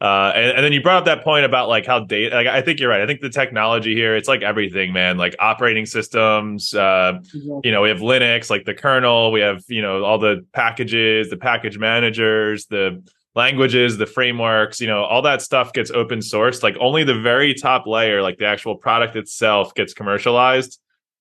[0.01, 2.35] Uh, and, and then you brought up that point about like how data.
[2.35, 3.01] Like I think you're right.
[3.01, 5.19] I think the technology here, it's like everything, man.
[5.19, 6.73] Like operating systems.
[6.73, 7.19] Uh,
[7.65, 9.33] you know, we have Linux, like the kernel.
[9.33, 13.03] We have you know all the packages, the package managers, the
[13.35, 14.81] languages, the frameworks.
[14.81, 16.63] You know, all that stuff gets open sourced.
[16.63, 20.79] Like only the very top layer, like the actual product itself, gets commercialized,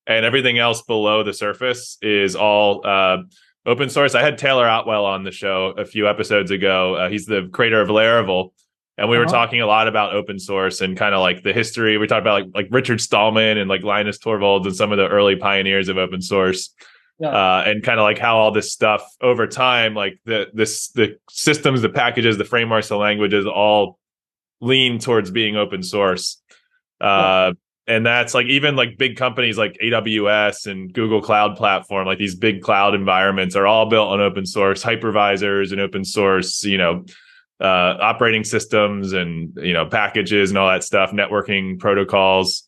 [0.08, 2.86] and everything else below the surface is all.
[2.86, 3.18] Uh,
[3.66, 4.16] open source.
[4.16, 6.96] I had Taylor Otwell on the show a few episodes ago.
[6.96, 8.52] Uh, he's the creator of Laravel,
[8.98, 9.34] and we were Uh-huh.
[9.34, 11.98] talking a lot about open source and kind of like the history.
[11.98, 15.08] We talked about like like Richard Stallman and like Linus Torvalds and some of the
[15.10, 16.74] early pioneers of open source,
[17.20, 17.28] Yeah.
[17.28, 21.18] uh, and kind of like how all this stuff over time, like the this the
[21.30, 24.00] systems, the packages, the frameworks, the languages, all
[24.62, 26.42] lean towards being open source.
[27.02, 27.52] Uh,
[27.88, 32.36] and that's like even like big companies like AWS and Google Cloud Platform, like these
[32.36, 37.06] big cloud environments are all built on open source hypervisors and open source, you know,
[37.62, 42.64] uh, operating systems and you know packages and all that stuff, networking protocols.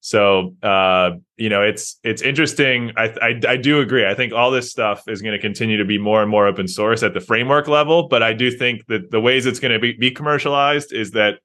[0.00, 2.92] So uh, you know, it's it's interesting.
[2.96, 4.04] I, I I do agree.
[4.04, 6.66] I think all this stuff is going to continue to be more and more open
[6.66, 8.08] source at the framework level.
[8.08, 11.38] But I do think that the ways it's going to be, be commercialized is that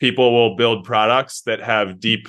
[0.00, 2.28] people will build products that have deep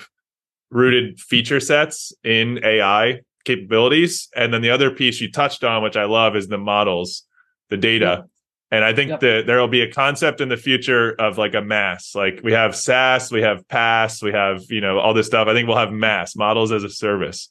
[0.76, 4.28] rooted feature sets in AI capabilities.
[4.36, 7.24] And then the other piece you touched on, which I love, is the models,
[7.70, 8.26] the data.
[8.72, 9.20] And I think Yep.
[9.22, 12.14] that there will be a concept in the future of like a mass.
[12.14, 15.48] Like we have SaaS, we have PaaS, we have you know all this stuff.
[15.48, 17.48] I think we'll have mass models as a service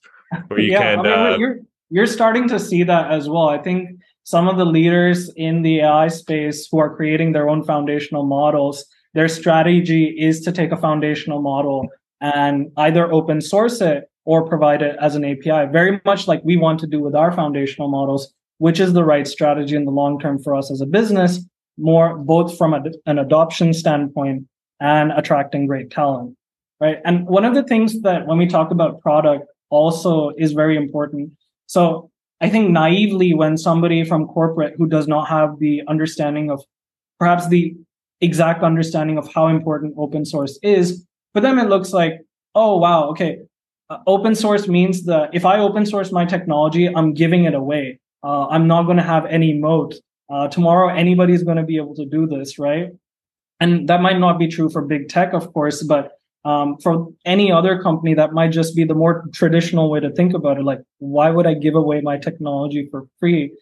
[0.48, 0.98] where you yeah, can.
[0.98, 1.58] I mean, uh, you're
[1.88, 3.48] you're starting to see that as well.
[3.48, 3.88] I think
[4.24, 8.84] some of the leaders in the AI space who are creating their own foundational models,
[9.14, 11.88] their strategy is to take a foundational model
[12.20, 16.56] and either open source it or provide it as an API, very much like we
[16.56, 20.18] want to do with our foundational models, which is the right strategy in the long
[20.18, 21.44] term for us as a business,
[21.76, 24.46] more both from a, an adoption standpoint
[24.80, 26.36] and attracting great talent.
[26.80, 26.98] Right.
[27.04, 31.32] And one of the things that when we talk about product also is very important.
[31.66, 32.10] So
[32.40, 36.62] I think naively, when somebody from corporate who does not have the understanding of
[37.18, 37.74] perhaps the
[38.20, 42.20] exact understanding of how important open source is, for them it looks like,
[42.54, 43.40] oh wow, okay,
[43.90, 48.00] uh, open source means that if I open source my technology, I'm giving it away.
[48.22, 49.94] Uh, I'm not going to have any moat.
[50.32, 52.88] Uh, tomorrow, anybody's going to be able to do this, right?
[53.60, 56.12] And that might not be true for big tech, of course, but
[56.46, 60.34] um, for any other company, that might just be the more traditional way to think
[60.34, 60.64] about it.
[60.64, 63.52] Like, why would I give away my technology for free?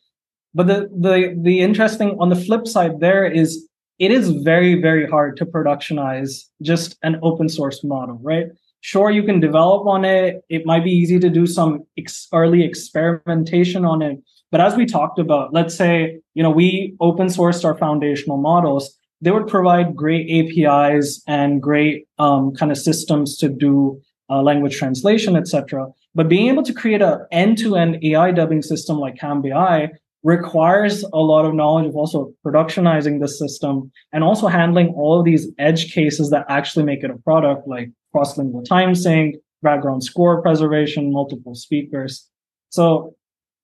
[0.54, 3.68] But the the the interesting on the flip side there is
[3.98, 8.46] it is very very hard to productionize just an open source model, right?
[8.80, 10.42] Sure, you can develop on it.
[10.48, 14.18] It might be easy to do some ex- early experimentation on it.
[14.50, 18.98] But as we talked about, let's say you know we open sourced our foundational models
[19.22, 24.76] they would provide great APIs and great um, kind of systems to do uh, language
[24.76, 25.86] translation, etc.
[26.14, 31.18] But being able to create an end-to-end AI dubbing system like Camb AI requires a
[31.18, 35.92] lot of knowledge of also productionizing the system and also handling all of these edge
[35.92, 41.54] cases that actually make it a product, like cross-lingual time sync, background score preservation, multiple
[41.54, 42.28] speakers.
[42.70, 43.16] So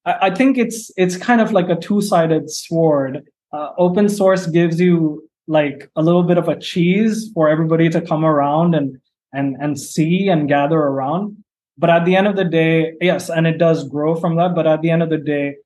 [0.04, 3.22] I, I think it's it's kind of like a two-sided sword.
[3.52, 8.00] Uh, open source gives you like a little bit of a cheese for everybody to
[8.00, 8.98] come around and
[9.32, 11.36] and and see and gather around
[11.76, 14.66] but at the end of the day yes and it does grow from that but
[14.66, 15.56] at the end of the day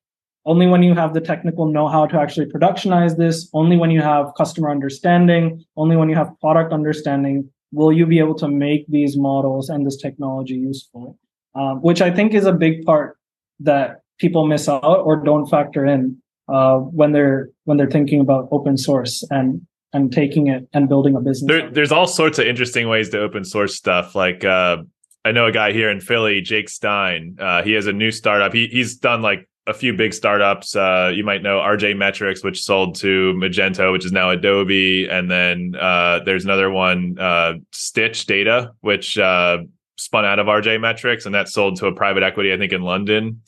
[0.45, 4.31] only when you have the technical know-how to actually productionize this only when you have
[4.37, 9.17] customer understanding only when you have product understanding will you be able to make these
[9.17, 11.17] models and this technology useful
[11.55, 13.17] um, which i think is a big part
[13.59, 16.17] that people miss out or don't factor in
[16.47, 21.15] uh, when they're when they're thinking about open source and and taking it and building
[21.15, 21.47] a business.
[21.47, 24.15] there, there's all sorts of interesting ways to open source stuff.
[24.15, 24.77] Like uh,
[25.23, 27.37] I know a guy here in Philly, Jake Stein.
[27.39, 28.53] Uh, he has a new startup.
[28.53, 30.75] He he's done like a few big startups.
[30.75, 35.29] Uh, you might know RJ Metrics, which sold to Magento, which is now Adobe, and
[35.29, 39.59] then uh, there's another one, uh, Stitch Data, which uh,
[39.97, 42.81] spun out of RJ Metrics, and that sold to a private equity, I think, in
[42.81, 43.41] London.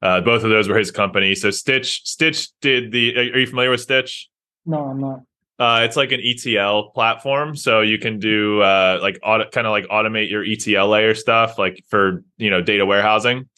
[0.00, 1.34] Uh, both of those were his company.
[1.34, 3.16] So Stitch Stitch did the.
[3.16, 4.28] Are you familiar with Stitch?
[4.64, 5.22] No, I'm not.
[5.58, 9.72] Uh, it's like an ETL platform, so you can do uh, like auto, kind of
[9.72, 13.48] like automate your ETL layer stuff, like for you know data warehousing.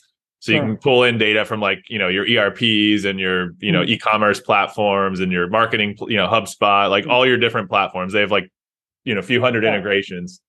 [0.40, 0.66] So you Sure.
[0.66, 3.88] can pull in data from like you know your ERPs and your you know Mhm.
[3.90, 8.12] e-commerce platforms and your marketing, you know HubSpot, like all your different platforms.
[8.12, 8.50] They have like
[9.04, 9.74] you know a few hundred Yeah.
[9.74, 10.40] integrations,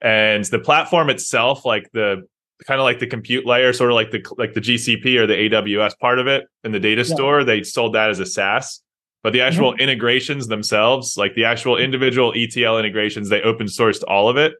[0.00, 2.22] and the platform itself, like the
[2.66, 5.36] kind of like the compute layer, sort of like the like the GCP or the
[5.36, 7.14] AWS part of it and the data Yeah.
[7.14, 8.82] store, they sold that as a SaaS.
[9.24, 9.80] but the actual mm-hmm.
[9.80, 14.54] integrations themselves, like the actual individual ETL integrations, they open sourced all of it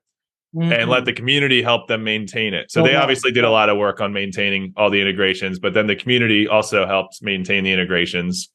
[0.54, 0.72] mm-hmm.
[0.72, 2.70] and let the community help them maintain it.
[2.70, 5.86] So they obviously did a lot of work on maintaining all the integrations, but then
[5.86, 8.48] the community also helped maintain the integrations.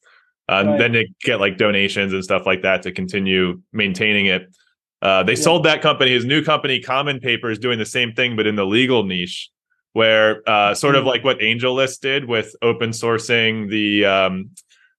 [0.48, 0.78] Uh, right.
[0.78, 4.54] Then they get like donations and stuff like that to continue maintaining it.
[5.00, 5.42] Uh, they yeah.
[5.42, 6.10] sold that company.
[6.12, 9.50] His new company, Common Paper, is doing the same thing, but in the legal niche,
[9.92, 11.08] where uh, sort of mm-hmm.
[11.08, 14.50] like what AngelList did with open sourcing the um,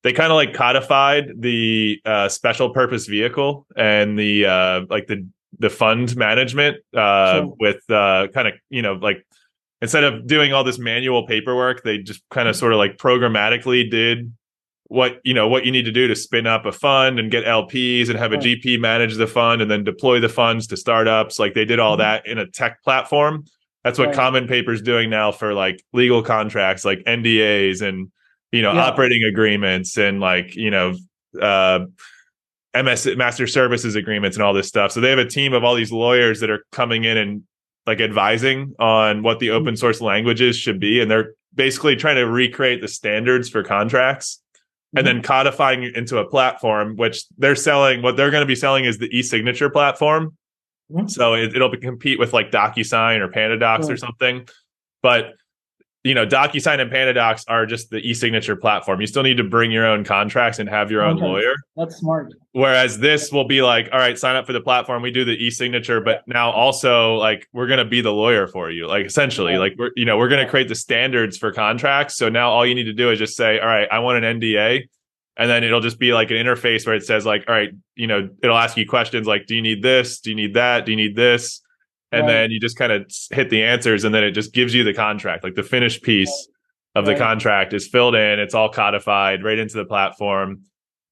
[0.04, 5.28] they kind of like codified the uh, special purpose vehicle and the uh, like the
[5.60, 7.53] the fund management uh, sure.
[7.60, 9.26] with uh, kind of you know like
[9.82, 13.89] instead of doing all this manual paperwork, they just kind of sort of like programmatically
[13.89, 14.34] did
[14.88, 17.43] what you know what you need to do to spin up a fund and get
[17.43, 21.39] LPs and have a GP manage the fund and then deploy the funds to startups.
[21.39, 22.01] Like they did all mm-hmm.
[22.01, 23.45] that in a tech platform.
[23.84, 24.16] That's what right.
[24.16, 28.12] Common Paper's doing now for like legal contracts, like NDAs and
[28.51, 28.86] you know, yeah.
[28.86, 30.95] operating agreements and like, you know,
[31.41, 31.80] uh,
[32.76, 34.91] MS master services agreements and all this stuff.
[34.91, 37.43] So they have a team of all these lawyers that are coming in and
[37.88, 41.01] like advising on what the open source languages should be.
[41.01, 44.41] And they're basically trying to recreate the standards for contracts
[44.95, 45.15] and mm-hmm.
[45.15, 48.01] then codifying it into a platform, which they're selling.
[48.01, 50.36] What they're going to be selling is the e-signature platform.
[50.91, 51.07] Mm-hmm.
[51.07, 54.47] So it, will compete with like DocuSign or PandaDocs or something.
[55.01, 55.34] But
[56.06, 59.01] you know, DocuSign and PandaDocs are just the e-signature platform.
[59.01, 61.26] You still need to bring your own contracts and have your own okay.
[61.26, 61.56] lawyer.
[61.76, 62.32] That's smart.
[62.51, 65.01] Whereas this will be like, all right, sign up for the platform.
[65.01, 68.86] We do the e-signature, but now also like we're gonna be the lawyer for you.
[68.86, 69.60] Like essentially, yeah.
[69.60, 72.18] like we're you know we're gonna create the standards for contracts.
[72.18, 74.39] So now all you need to do is just say, all right, I want an
[74.39, 74.84] NDA,
[75.38, 78.06] and then it'll just be like an interface where it says like, all right, you
[78.06, 80.20] know, it'll ask you questions like, do you need this?
[80.20, 80.86] Do you need that?
[80.86, 81.62] Do you need this?
[82.16, 82.34] And right.
[82.34, 84.93] then you just kind of hit the answers and then it just gives you the
[84.93, 86.47] contract like the finished piece
[86.95, 87.13] of right.
[87.13, 90.61] the contract is filled in it's all codified right into the platform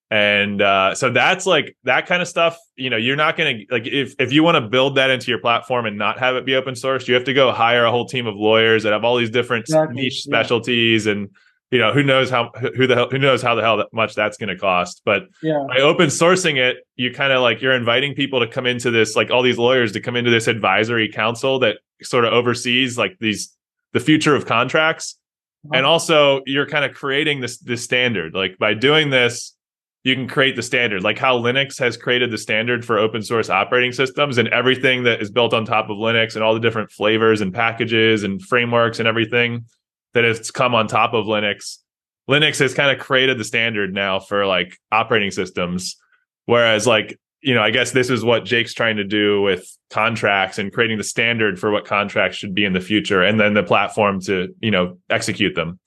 [0.10, 3.74] and uh, so that's like that kind of stuff you know you're not going to
[3.74, 6.46] like if, if you want to build that into your platform and not have it
[6.46, 9.04] be open source you have to go hire a whole team of lawyers that have
[9.04, 9.96] all these different exactly.
[9.96, 11.14] niche specialties yeah.
[11.14, 11.30] and
[11.74, 14.14] you know who knows how who the hell who knows how the hell that much
[14.14, 15.02] that's going to cost.
[15.04, 15.66] But yeah.
[15.68, 19.16] by open sourcing it you kind of like you're inviting people to come into this
[19.16, 23.18] like all these lawyers to come into this advisory council that sort of oversees like
[23.20, 23.58] these
[23.92, 25.18] the future of contracts.
[25.66, 25.78] Uh-huh.
[25.78, 28.36] and also you're kind of creating this this standard.
[28.36, 29.56] Like by doing this
[30.04, 31.02] you can create the standard.
[31.02, 35.24] Like how linux has created the standard for open source operating systems and everything that
[35.24, 39.00] is built on top of linux and all the different flavors and packages and frameworks
[39.00, 39.66] and everything
[40.14, 41.78] that has come on top of Linux.
[42.30, 45.98] Linux has kind of created the standard now for like operating systems.
[46.46, 50.58] Whereas, like, you know, I guess this is what Jake's trying to do with contracts
[50.58, 53.64] and creating the standard for what contracts should be in the future and then the
[53.64, 55.80] platform to, you know, execute them.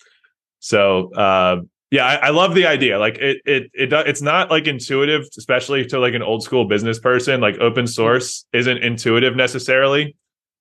[0.60, 2.98] So, uh, yeah, I, I, love the idea.
[2.98, 6.98] Like it, it, it, it's not like intuitive, especially to like an old school business
[6.98, 7.40] person.
[7.40, 10.16] Like open source isn't intuitive necessarily.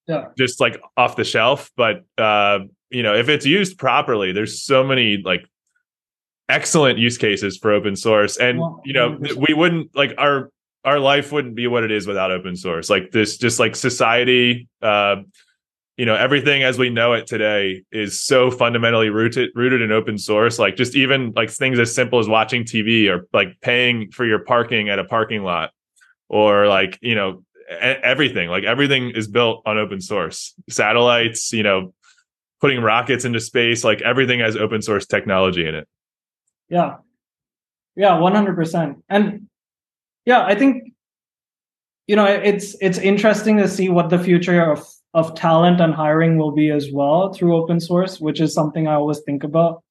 [0.07, 0.25] Yeah.
[0.37, 2.59] Just like off the shelf, but uh,
[2.89, 5.47] you know, if it's used properly, there's so many like
[6.49, 8.37] excellent use cases for open source.
[8.37, 10.49] And, well, you know, we wouldn't like our
[10.83, 12.89] our life wouldn't be what it is without open source.
[12.89, 15.17] Like this just like society, uh,
[15.97, 20.17] you know, everything as we know it today is so fundamentally rooted rooted in open
[20.17, 20.59] source.
[20.59, 24.39] Like just even like things as simple as watching TV or like paying for your
[24.39, 25.71] parking at a parking lot
[26.29, 31.93] or like, you know, everything like everything is built on open source satellites you know
[32.61, 35.87] putting rockets into space like everything has open source technology in it.
[36.69, 36.97] Yeah.
[37.95, 39.47] Yeah 100% and
[40.25, 40.91] yeah i think
[42.07, 46.37] you know it's it's interesting to see what the future of of talent and hiring
[46.37, 49.81] will be as well through open source which is something i always think about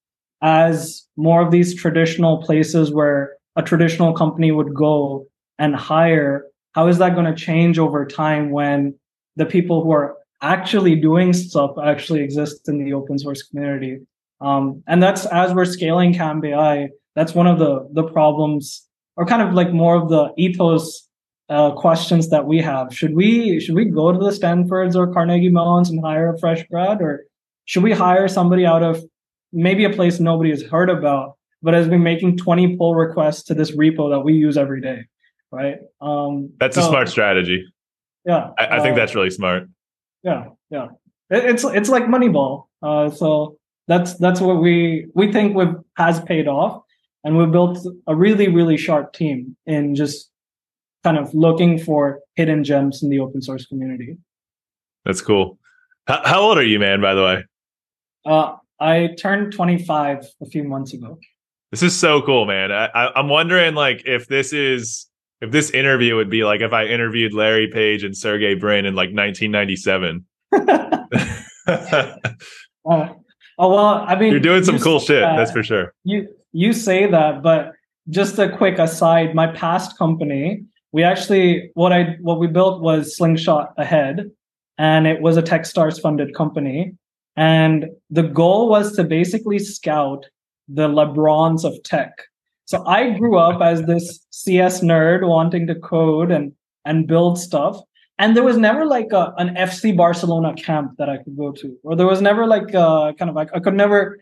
[0.41, 5.25] as more of these traditional places where a traditional company would go
[5.57, 6.45] and hire.
[6.73, 8.95] How is that going to change over time when
[9.35, 13.99] the people who are actually doing stuff actually exists in the open source community.
[14.41, 19.25] Um, and that's as we're scaling Camb AI, that's one of the the problems, or
[19.25, 21.07] kind of like more of the ethos
[21.49, 22.93] uh, questions that we have.
[22.93, 26.67] Should we should we go to the Stanfords or Carnegie Mellons and hire a fresh
[26.67, 27.25] grad, or
[27.65, 29.03] should we hire somebody out of
[29.53, 33.53] maybe a place nobody has heard about, but has been making 20 pull requests to
[33.53, 35.05] this repo that we use every day,
[35.51, 35.77] right?
[36.01, 37.65] Um, that's so, a smart strategy.
[38.25, 39.69] Yeah, I, I think uh, that's really smart
[40.25, 40.87] yeah yeah.
[41.29, 43.57] It's it's like moneyball uh, so
[43.87, 45.65] that's that's what we we think we
[45.97, 46.83] has paid off
[47.23, 50.29] and we've built a really really sharp team in just
[51.03, 54.17] kind of looking for hidden gems in the open source community.
[55.05, 55.59] That's cool.
[56.07, 57.43] How, how old are you man by the way?
[58.25, 61.17] Uh, i turned 25 a few months ago.
[61.71, 62.71] This is so cool, man.
[62.71, 65.07] I, I, I'm wondering like if this is
[65.45, 68.95] if this interview would be like if I interviewed Larry Page and Sergey Brin in
[68.95, 70.25] like 1997.
[70.57, 72.15] uh,
[72.85, 73.15] oh
[73.57, 75.21] well, I mean, you're doing some you cool shit.
[75.21, 75.93] that- That's for sure.
[76.03, 77.71] You you say that, but
[78.09, 83.15] just a quick aside, my past company, we actually what I what we built was
[83.15, 84.31] Slingshot Ahead,
[84.77, 86.93] and it was a Techstars funded company.
[87.37, 90.25] And the goal was to basically scout
[90.69, 92.11] the LeBrons of tech.
[92.65, 96.51] So I grew up as this CS nerd wanting to code and
[96.83, 97.79] and build stuff.
[98.17, 101.77] And there was never like a, an FC Barcelona camp that I could go to,
[101.83, 104.19] or there was never like a, kind of like I could never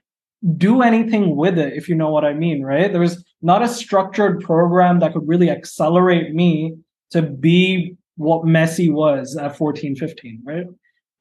[0.57, 2.91] do anything with it, if you know what I mean, right?
[2.91, 6.75] There was not a structured program that could really accelerate me
[7.11, 10.65] to be what Messi was at 14, 15, right?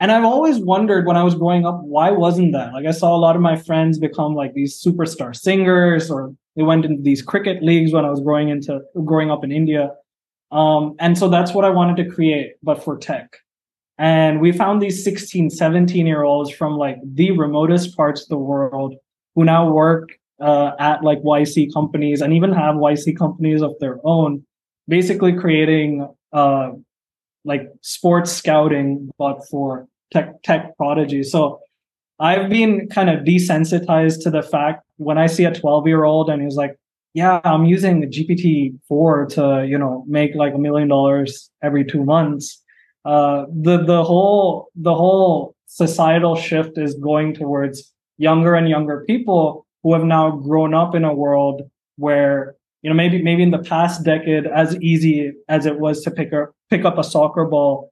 [0.01, 2.73] And I've always wondered when I was growing up, why wasn't that?
[2.73, 6.63] Like I saw a lot of my friends become like these superstar singers, or they
[6.63, 9.93] went into these cricket leagues when I was growing into growing up in India.
[10.51, 13.37] Um, and so that's what I wanted to create, but for tech.
[13.99, 18.39] And we found these 16, 17 year olds from like the remotest parts of the
[18.39, 18.97] world
[19.35, 23.99] who now work uh, at like YC companies and even have YC companies of their
[24.05, 24.45] own,
[24.89, 26.73] basically creating uh,
[27.45, 31.23] like sports scouting, but for tech tech prodigy.
[31.23, 31.62] So
[32.23, 36.31] I've been kind of desensitized to the fact when I see a 12 year old
[36.31, 36.79] and he's like,
[37.15, 42.05] yeah, I'm using GPT four to you know make like a million dollars every two
[42.05, 42.63] months.
[43.05, 49.67] Uh, the the whole the whole societal shift is going towards younger and younger people
[49.83, 51.63] who have now grown up in a world
[51.97, 56.11] where you know maybe maybe in the past decade as easy as it was to
[56.11, 57.91] pick up pick up a soccer ball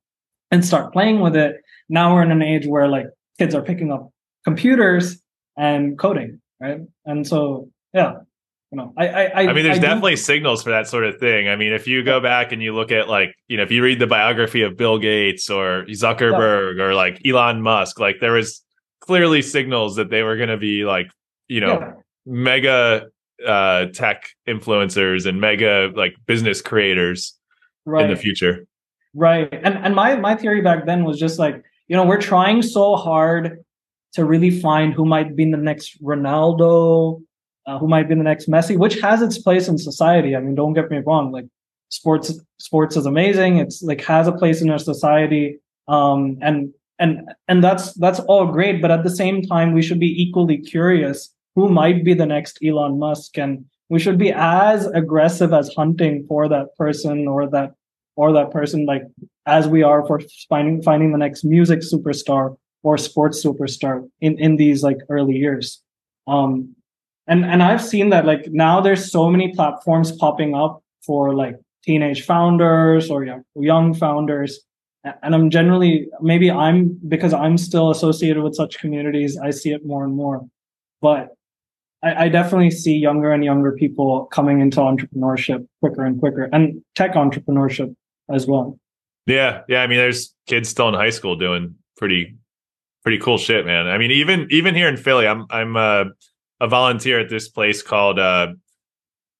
[0.52, 3.06] and start playing with it now we're in an age where like
[3.38, 4.09] kids are picking up
[4.44, 5.20] computers
[5.56, 8.14] and coding right and so yeah
[8.70, 11.48] you know i i I mean, there's do- definitely signals for that sort of thing.
[11.48, 13.82] I mean, if you go back and you look at like, you know, if you
[13.82, 18.62] read the biography of Bill Gates or Zuckerberg or like Elon Musk, like there was
[19.00, 21.10] clearly signals that they were going to be like,
[21.48, 21.92] you know, yeah.
[22.26, 23.06] mega
[23.46, 27.34] uh tech influencers and mega like business creators
[27.86, 28.66] right in the future.
[29.14, 29.48] Right.
[29.52, 32.96] And and my my theory back then was just like, you know, we're trying so
[32.96, 33.64] hard
[34.14, 37.22] to really find who might be the next Ronaldo,
[37.66, 40.34] uh, who might be the next Messi, which has its place in society.
[40.34, 41.46] I mean, don't get me wrong, like
[41.90, 43.58] sports sports is amazing.
[43.58, 45.58] It's like has a place in our society.
[45.88, 50.00] Um and and and that's that's all great, but at the same time we should
[50.00, 54.86] be equally curious who might be the next Elon Musk and we should be as
[54.86, 57.72] aggressive as hunting for that person or that
[58.16, 59.02] or that person like
[59.46, 64.56] as we are for finding finding the next music superstar or sports superstar in in
[64.56, 65.82] these like early years.
[66.26, 66.74] Um
[67.26, 71.56] and and i've seen that like now there's so many platforms popping up for like
[71.84, 73.24] teenage founders or
[73.54, 74.60] young, founders.
[75.22, 79.84] And i'm generally maybe i'm because i'm still associated with such communities i see it
[79.84, 80.46] more and more.
[81.00, 81.30] But
[82.02, 86.82] I, I definitely see younger and younger people coming into entrepreneurship quicker and quicker and
[86.94, 87.94] tech entrepreneurship
[88.30, 88.78] as well.
[89.26, 89.82] Yeah, yeah.
[89.82, 92.36] I mean, there's kids still in high school doing pretty,
[93.02, 93.86] pretty cool shit, man.
[93.86, 96.04] I mean, even even here in Philly, I'm I'm uh,
[96.60, 98.48] a volunteer at this place called uh,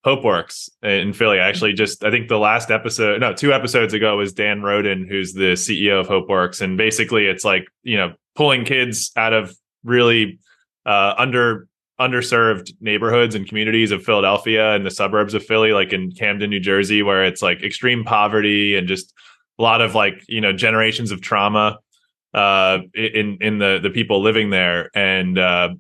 [0.04, 1.40] HopeWorks in Philly.
[1.40, 5.06] I actually just I think the last episode, no, two episodes ago was Dan Roden,
[5.08, 9.54] who's the CEO of HopeWorks, and basically it's like you know pulling kids out of
[9.84, 10.38] really
[10.86, 11.68] uh, under
[12.00, 16.61] underserved neighborhoods and communities of Philadelphia and the suburbs of Philly, like in Camden, New
[16.61, 19.12] Jersey, where it's like extreme poverty and just
[19.58, 21.78] a lot of like you know generations of trauma
[22.35, 24.91] uh in in the the people living there.
[24.95, 25.70] And uh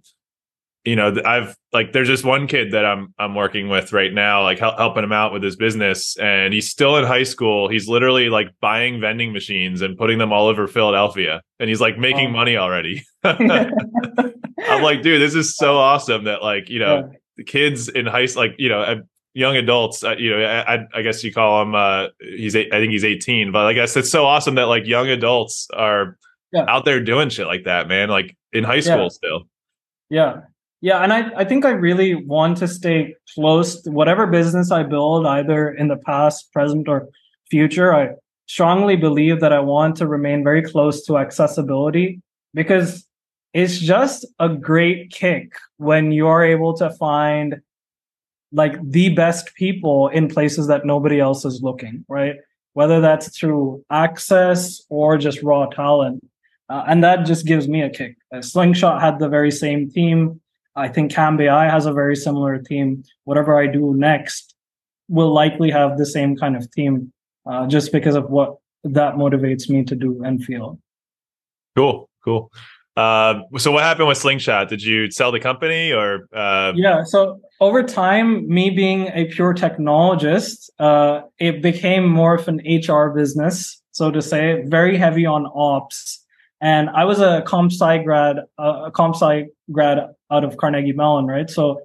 [0.84, 4.42] you know i've like there's just one kid that i'm i'm working with right now
[4.42, 6.16] like hel- helping him out with his business.
[6.16, 7.68] And he's still in high school.
[7.68, 11.42] He's literally like buying vending machines and putting them all over philadelphia.
[11.58, 12.38] And he's like making Wow.
[12.38, 13.02] money already.
[13.24, 17.18] I'm like dude this is so awesome that like you know Yeah.
[17.36, 18.96] the kids in high like you know uh,
[19.34, 22.72] young adults uh, you know I, I- I guess you call him uh he's eight,
[22.74, 26.16] i think he's 18 but i guess it's so awesome that like young adults are
[26.52, 26.64] Yeah.
[26.68, 29.08] out there doing shit like that man like in high school Yeah.
[29.08, 29.42] still
[30.08, 30.40] Yeah.
[30.80, 31.02] Yeah.
[31.02, 35.26] And I, I think I really want to stay close to whatever business I build,
[35.26, 37.08] either in the past, present, or
[37.50, 37.94] future.
[37.94, 38.14] I
[38.46, 42.20] strongly believe that I want to remain very close to accessibility
[42.54, 43.06] because
[43.52, 47.60] it's just a great kick when you're able to find
[48.52, 52.36] like the best people in places that nobody else is looking, right?
[52.72, 56.26] Whether that's through access or just raw talent.
[56.70, 58.16] Uh, and that just gives me a kick.
[58.32, 60.40] Uh, Slingshot had the very same theme.
[60.76, 63.02] I think Camb AI has a very similar theme.
[63.24, 64.54] Whatever I do next
[65.08, 67.12] will likely have the same kind of theme,
[67.44, 70.78] uh, just because of what that motivates me to do and feel.
[71.76, 72.52] Cool, cool.
[72.96, 74.68] Uh, so what happened with Slingshot?
[74.68, 76.28] Did you sell the company or?
[76.32, 76.72] Uh...
[76.76, 77.02] Yeah.
[77.02, 83.08] So over time, me being a pure technologist, uh, it became more of an HR
[83.08, 86.19] business, so to say, very heavy on ops.
[86.60, 89.98] And I was a comp sci grad, a comp sci grad
[90.30, 91.48] out of Carnegie Mellon, right?
[91.48, 91.82] So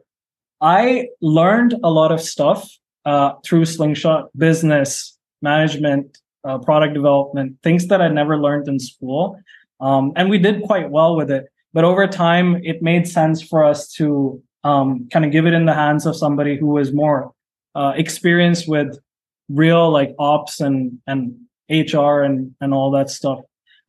[0.62, 2.70] I learned a lot of stuff
[3.06, 9.40] uh, through Slingshot, business management, uh, product development, things that I never learned in school.
[9.80, 11.46] Um, and we did quite well with it.
[11.74, 15.66] But over time, it made sense for us to um, kind of give it in
[15.66, 17.34] the hands of somebody who was more
[17.76, 18.98] uh, experienced with
[19.50, 21.36] real like ops and and
[21.70, 23.40] HR and and all that stuff.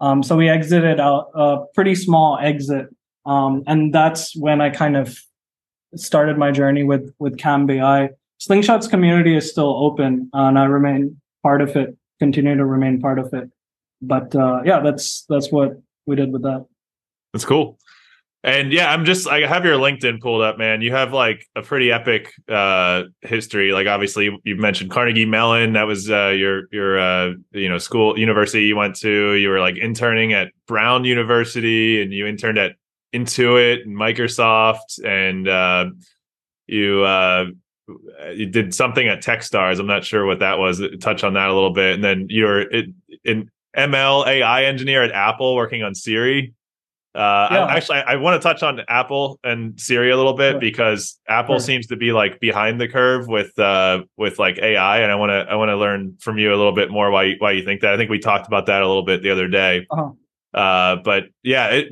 [0.01, 2.87] Um, so we exited out a pretty small exit,
[3.25, 5.19] um, and that's when I kind of
[5.95, 8.11] started my journey with with Camb AI.
[8.39, 11.97] Slingshot's community is still open, uh, and I remain part of it.
[12.19, 13.51] Continue to remain part of it
[14.03, 16.67] but uh, yeah, that's that's what we did with that.
[17.33, 17.79] That's cool.
[18.47, 20.81] And yeah, I'm just I have your LinkedIn pulled up, man.
[20.81, 23.73] You have like a pretty epic uh history.
[23.73, 28.17] Like obviously you mentioned Carnegie Mellon, that was uh your your uh you know school
[28.17, 29.33] university you went to.
[29.33, 32.77] You were like interning at Brown University and you interned at
[33.13, 35.87] Intuit and Microsoft and uh
[36.69, 37.47] you uh
[38.33, 39.81] you did something at Techstars.
[39.81, 40.81] I'm not sure what that was.
[41.01, 41.95] Touch on that a little bit.
[41.95, 42.63] And then you're
[43.25, 46.55] in ML AI engineer at Apple working on Siri.
[47.17, 47.65] Uh, yeah.
[47.65, 50.61] I, actually, I, I want to touch on Apple and Siri a little bit sure.
[50.61, 51.61] because Apple sure.
[51.61, 55.31] seems to be like behind the curve with uh, with like AI, and I want
[55.31, 57.65] to I want to learn from you a little bit more why you, why you
[57.65, 57.95] think that.
[57.95, 59.87] I think we talked about that a little bit the other day.
[59.91, 60.11] Uh-huh.
[60.53, 61.89] Uh, but yeah, it,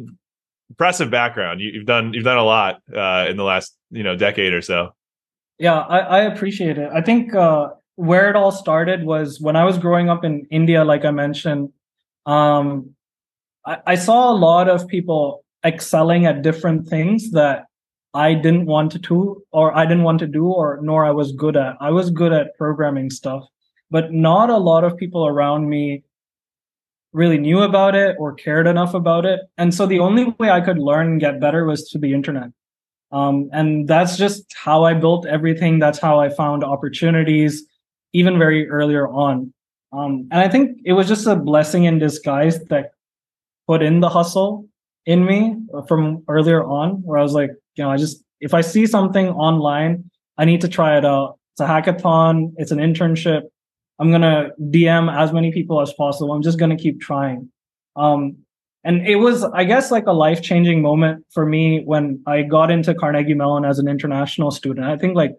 [0.68, 1.60] impressive background.
[1.60, 4.60] You, have done you've done a lot uh, in the last you know decade or
[4.60, 4.94] so.
[5.58, 6.90] Yeah, I, I appreciate it.
[6.92, 10.84] I think uh, where it all started was when I was growing up in India,
[10.84, 11.72] like I mentioned,
[12.26, 12.94] um,
[13.66, 17.66] I, I saw a lot of people excelling at different things that
[18.12, 21.56] I didn't want to or I didn't want to do, or nor I was good
[21.56, 21.76] at.
[21.80, 23.44] I was good at programming stuff,
[23.90, 26.04] but not a lot of people around me
[27.12, 29.40] really knew about it or cared enough about it.
[29.56, 32.50] And so the only way I could learn and get better was through the internet.
[33.12, 35.78] Um, and that's just how I built everything.
[35.78, 37.64] That's how I found opportunities
[38.12, 39.52] even very earlier on.
[39.92, 42.93] Um, and I think it was just a blessing in disguise that
[43.66, 44.66] put in the hustle
[45.06, 45.56] in me
[45.88, 49.28] from earlier on, where I was like, you know, I just, if I see something
[49.28, 51.38] online, I need to try it out.
[51.52, 53.42] It's a hackathon, it's an internship.
[53.98, 56.32] I'm going to DM as many people as possible.
[56.32, 57.50] I'm just going to keep trying.
[57.94, 58.38] Um,
[58.82, 62.70] and it was, I guess, like a life changing moment for me when I got
[62.70, 64.86] into Carnegie Mellon as an international student.
[64.86, 65.36] I think like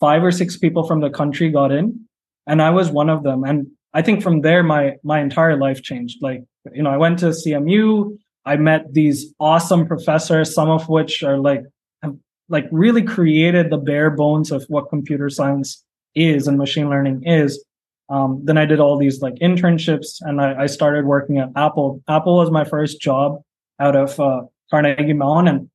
[0.00, 2.06] five or six people from the country got in
[2.46, 3.44] and I was one of them.
[3.44, 6.18] And I think from there, my, my entire life changed.
[6.22, 8.16] Like, you know, I went to CMU.
[8.44, 11.62] I met these awesome professors, some of which are like,
[12.02, 12.16] have,
[12.48, 15.84] like really created the bare bones of what computer science
[16.14, 17.62] is and machine learning is.
[18.08, 22.02] Um, then I did all these like internships and I, I, started working at Apple.
[22.08, 23.40] Apple was my first job
[23.78, 25.48] out of uh, Carnegie Mellon.
[25.48, 25.70] And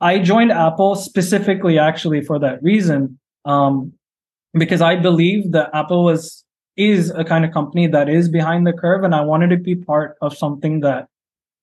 [0.00, 3.92] I joined Apple specifically actually for that reason um,
[4.54, 6.42] because I believe that Apple was
[6.76, 9.74] is a kind of company that is behind the curve, and I wanted to be
[9.74, 11.08] part of something that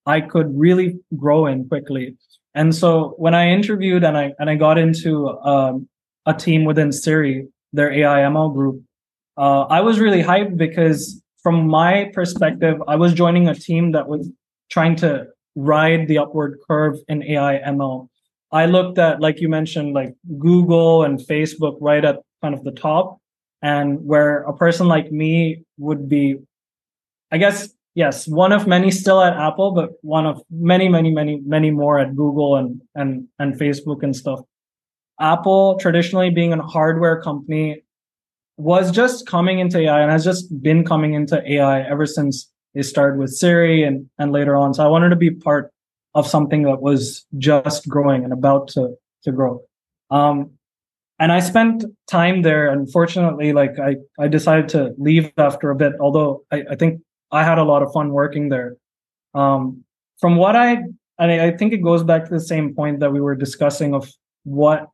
[0.05, 2.15] I could really grow in quickly.
[2.55, 5.87] And so when I interviewed and I and I got into um,
[6.25, 8.83] a team within Siri, their AI ML group,
[9.37, 14.07] uh, I was really hyped because from my perspective, I was joining a team that
[14.07, 14.29] was
[14.69, 18.07] trying to ride the upward curve in AI ML.
[18.51, 22.71] I looked at, like you mentioned, like Google and Facebook right at kind of the
[22.71, 23.18] top,
[23.61, 26.37] and where a person like me would be,
[27.31, 31.41] I guess, yes, one of many still at Apple, but one of many, many, many,
[31.45, 34.41] many more at Google and and and Facebook and stuff.
[35.19, 37.83] Apple traditionally being a hardware company
[38.57, 42.81] was just coming into AI and has just been coming into AI ever since they
[42.81, 44.73] started with Siri and and later on.
[44.73, 45.71] So I wanted to be part
[46.15, 49.61] of something that was just growing and about to to grow.
[50.09, 50.51] Um,
[51.19, 52.69] and I spent time there.
[52.69, 57.01] Unfortunately, like I, I decided to leave after a bit, although I, I think
[57.31, 58.77] I had a lot of fun working there.
[59.33, 59.83] Um,
[60.19, 60.83] from what I,
[61.17, 64.09] and I think it goes back to the same point that we were discussing of
[64.43, 64.87] what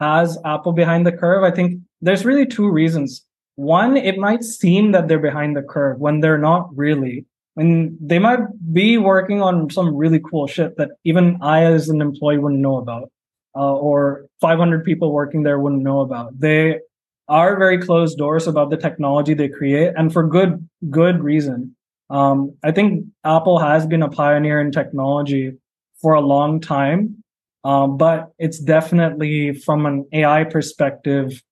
[0.00, 1.42] has Apple behind the curve.
[1.42, 3.24] I think there's really two reasons.
[3.56, 8.18] One, it might seem that they're behind the curve when they're not really and they
[8.18, 8.40] might
[8.72, 12.76] be working on some really cool shit that even I, as an employee, wouldn't know
[12.76, 13.10] about,
[13.56, 16.38] uh, or 500 people working there wouldn't know about.
[16.38, 16.80] They
[17.28, 21.74] are very closed doors about the technology they create, and for good good reason.
[22.10, 25.54] Um, I think Apple has been a pioneer in technology
[26.00, 27.22] for a long time,
[27.64, 31.42] um, but it's definitely from an AI perspective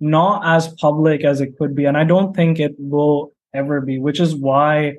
[0.00, 3.98] not as public as it could be, and I don't think it will ever be.
[3.98, 4.96] Which is why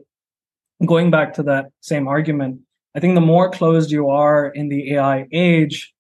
[0.86, 2.62] going back to that same argument,
[2.96, 5.93] I think the more closed you are in the AI age,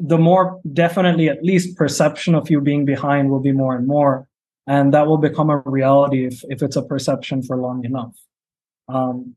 [0.00, 4.26] the more definitely at least perception of you being behind will be more and more.
[4.66, 8.14] And that will become a reality if, if it's a perception for long enough.
[8.88, 9.36] Um,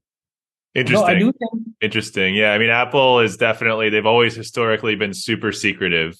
[0.75, 1.19] Interesting.
[1.19, 2.35] Think, Interesting.
[2.35, 2.51] Yeah.
[2.51, 6.17] I mean, Apple is definitely, they've always historically been super secretive.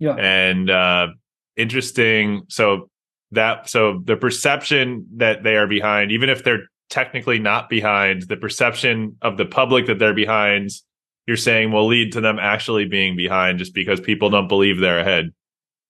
[0.00, 0.14] Yeah.
[0.14, 1.08] And uh,
[1.56, 2.42] interesting.
[2.48, 2.90] So
[3.32, 8.36] that, so the perception that they are behind, even if they're technically not behind, the
[8.36, 10.70] perception of the public that they're behind,
[11.28, 14.98] you're saying will lead to them actually being behind just because people don't believe they're
[14.98, 15.30] ahead.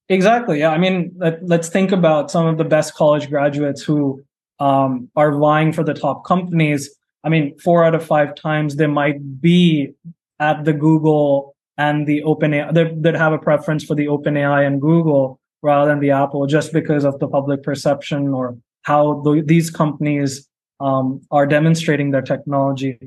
[0.09, 0.59] Exactly.
[0.59, 0.71] Yeah.
[0.71, 4.21] I mean, let, us think about some of the best college graduates who
[4.59, 6.91] um, are vying for the top companies.
[7.23, 9.93] I mean, four out of five times they might be
[10.41, 15.39] at the Google and the OpenAI, that have a preference for the OpenAI and Google
[15.63, 20.49] rather than the Apple just because of the public perception or how the, these companies
[20.81, 22.99] um, are demonstrating their technology.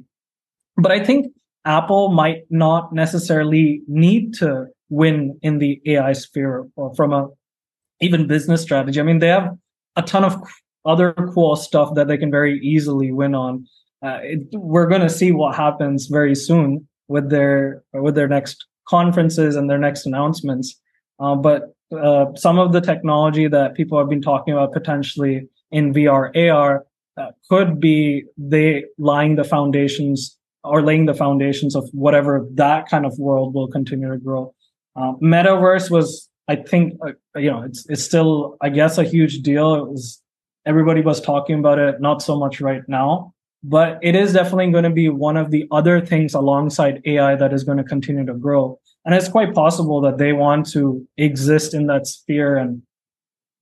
[0.77, 1.33] But I think
[1.65, 7.29] Apple might not necessarily need to win in the AI sphere or from a
[8.01, 8.99] even business strategy.
[8.99, 9.55] I mean, they have
[9.95, 10.41] a ton of
[10.85, 13.67] other cool stuff that they can very easily win on.
[14.03, 18.65] Uh, it, we're going to see what happens very soon with their with their next
[18.87, 20.79] conferences and their next announcements.
[21.19, 25.93] Uh, but uh, some of the technology that people have been talking about potentially in
[25.93, 26.85] VR AR
[27.17, 33.05] uh, could be they laying the foundations or laying the foundations of whatever that kind
[33.05, 34.53] of world will continue to grow.
[34.95, 39.39] Uh, metaverse was, I think, uh, you know, it's it's still, I guess, a huge
[39.39, 39.75] deal.
[39.75, 40.21] It was
[40.65, 43.33] everybody was talking about it, not so much right now,
[43.63, 47.53] but it is definitely going to be one of the other things alongside AI that
[47.53, 48.79] is going to continue to grow.
[49.05, 52.83] And it's quite possible that they want to exist in that sphere and,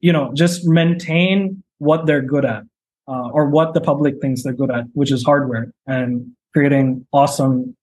[0.01, 2.63] you know, just maintain what they're good at
[3.07, 7.75] uh, or what the public thinks they're good at, which is hardware and creating awesome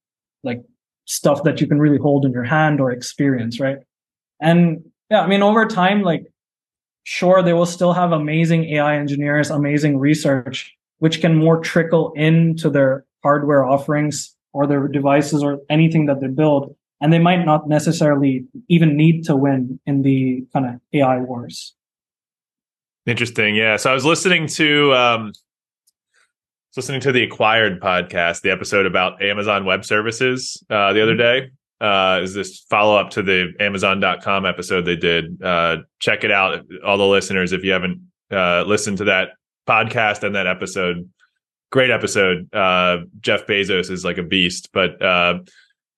[0.42, 0.62] like
[1.06, 3.78] stuff that you can really hold in your hand or experience, right?
[4.40, 6.26] And yeah, I mean, over time, like,
[7.04, 12.68] sure, they will still have amazing AI engineers, amazing research, which can more trickle into
[12.68, 16.74] their hardware offerings or their devices or anything that they build.
[17.00, 21.74] And they might not necessarily even need to win in the kind of AI wars.
[23.04, 23.54] Interesting.
[23.54, 23.76] Yeah.
[23.76, 25.32] So I was listening to um
[26.76, 31.46] listening to the acquired podcast, the episode about Amazon Web Services uh, the other mm-hmm.
[31.46, 31.50] day.
[31.80, 35.42] Uh, is this follow up to the Amazon.com episode they did?
[35.42, 38.00] Uh, check it out, all the listeners, if you haven't
[38.30, 39.30] uh, listened to that
[39.66, 41.08] podcast and that episode.
[41.72, 42.52] Great episode.
[42.54, 45.38] Uh, Jeff Bezos is like a beast, but uh,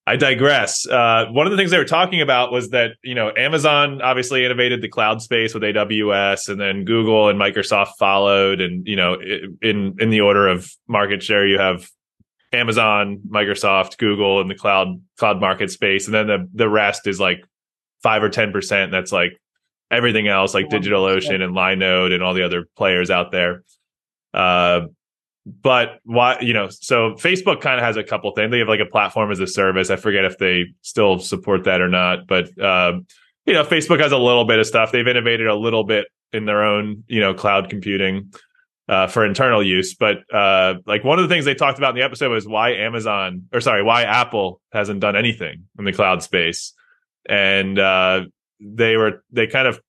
[0.08, 0.86] I digress.
[0.86, 4.42] Uh, one of the things they were talking about was that you know Amazon obviously
[4.42, 8.62] innovated the cloud space with AWS, and then Google and Microsoft followed.
[8.62, 9.18] And you know,
[9.60, 11.90] in in the order of market share, you have
[12.54, 17.20] Amazon, Microsoft, Google, and the cloud cloud market space, and then the the rest is
[17.20, 17.44] like
[18.02, 18.90] five or ten percent.
[18.90, 19.38] That's like
[19.90, 23.62] everything else, like DigitalOcean and Linode and all the other players out there.
[24.32, 24.86] Uh,
[25.62, 28.50] but why you know so facebook kind of has a couple things.
[28.50, 29.90] They have like a platform as a service.
[29.90, 33.06] I forget if they still support that or not but um,
[33.46, 34.92] you know facebook has a little bit of stuff.
[34.92, 38.32] They've innovated a little bit in their own you know cloud computing
[38.88, 39.94] uh, for internal use.
[39.94, 42.72] But uh, like one of the things they talked about in the episode was why
[42.72, 46.72] amazon or sorry why apple hasn't done anything in the cloud space.
[47.28, 48.22] And uh,
[48.60, 49.80] they were they kind of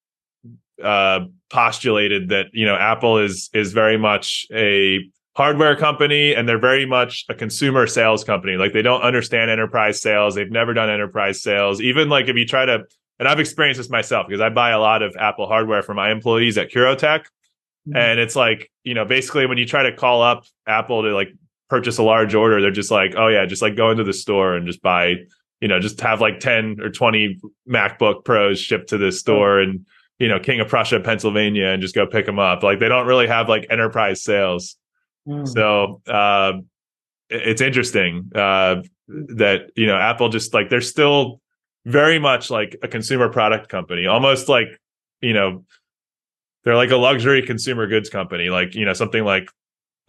[0.83, 4.99] uh, postulated that you know apple is is very much a
[5.39, 8.57] hardware company and they're very much a consumer sales company.
[8.57, 10.35] Like they don't understand enterprise sales.
[10.35, 11.79] They've never done enterprise sales.
[11.79, 12.83] Even like if you try to,
[13.19, 16.11] and I've experienced this myself because I buy a lot of Apple hardware for my
[16.11, 17.21] employees at Curotec.
[17.21, 17.95] Mm-hmm.
[17.95, 21.29] And it's like, you know, basically when you try to call up Apple to like
[21.69, 24.55] purchase a large order, they're just like, oh yeah, just like go into the store
[24.55, 25.13] and just buy,
[25.61, 29.85] you know, just have like 10 or 20 MacBook Pros shipped to this store and,
[30.17, 32.61] you know, King of Prussia, Pennsylvania, and just go pick them up.
[32.61, 34.75] Like they don't really have like enterprise sales.
[35.29, 35.47] Mm.
[35.47, 36.53] So uh,
[37.29, 41.41] it's interesting uh, that you know Apple just like they're still
[41.85, 44.67] very much like a consumer product company, almost like
[45.21, 45.65] you know
[46.63, 49.49] they're like a luxury consumer goods company, like you know something like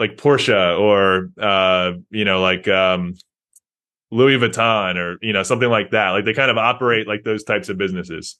[0.00, 3.14] like Porsche or uh, you know, like um,
[4.10, 6.10] Louis Vuitton or you know something like that.
[6.10, 8.38] Like they kind of operate like those types of businesses.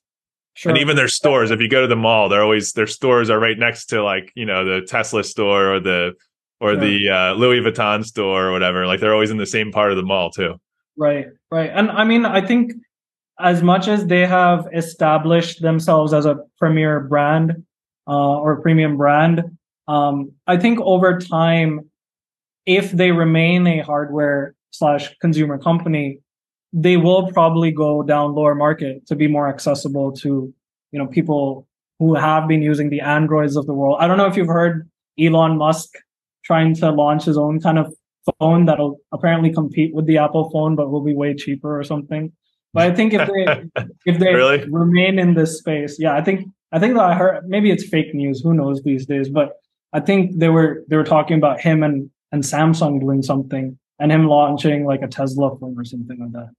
[0.54, 0.70] Sure.
[0.70, 3.38] And even their stores, if you go to the mall, they're always their stores are
[3.38, 6.14] right next to like you know the Tesla store or the
[6.60, 6.80] or Yeah.
[6.80, 8.86] the uh, Louis Vuitton store or whatever.
[8.86, 10.54] Like they're always in the same part of the mall too.
[10.96, 11.70] Right, right.
[11.72, 12.72] And I mean, I think
[13.38, 17.64] as much as they have established themselves as a premier brand
[18.06, 19.42] uh, or premium brand,
[19.88, 21.90] um, I think over time,
[22.66, 26.20] if they remain a hardware slash consumer company,
[26.72, 30.52] they will probably go down lower market to be more accessible to
[30.92, 31.66] you know people
[31.98, 33.96] who have been using the androids of the world.
[34.00, 34.88] I don't know if you've heard
[35.18, 35.94] Elon Musk
[36.50, 37.86] trying to launch his own kind of
[38.38, 42.32] phone that'll apparently compete with the Apple phone, but will be way cheaper or something.
[42.74, 43.44] But I think if they
[44.10, 44.58] if they Really?
[44.82, 46.38] remain in this space, yeah, I think
[46.72, 48.40] I think that I heard maybe it's fake news.
[48.44, 49.28] Who knows these days?
[49.38, 49.48] But
[49.92, 51.96] I think they were they were talking about him and
[52.32, 56.50] and Samsung doing something and him launching like a Tesla phone or something like that.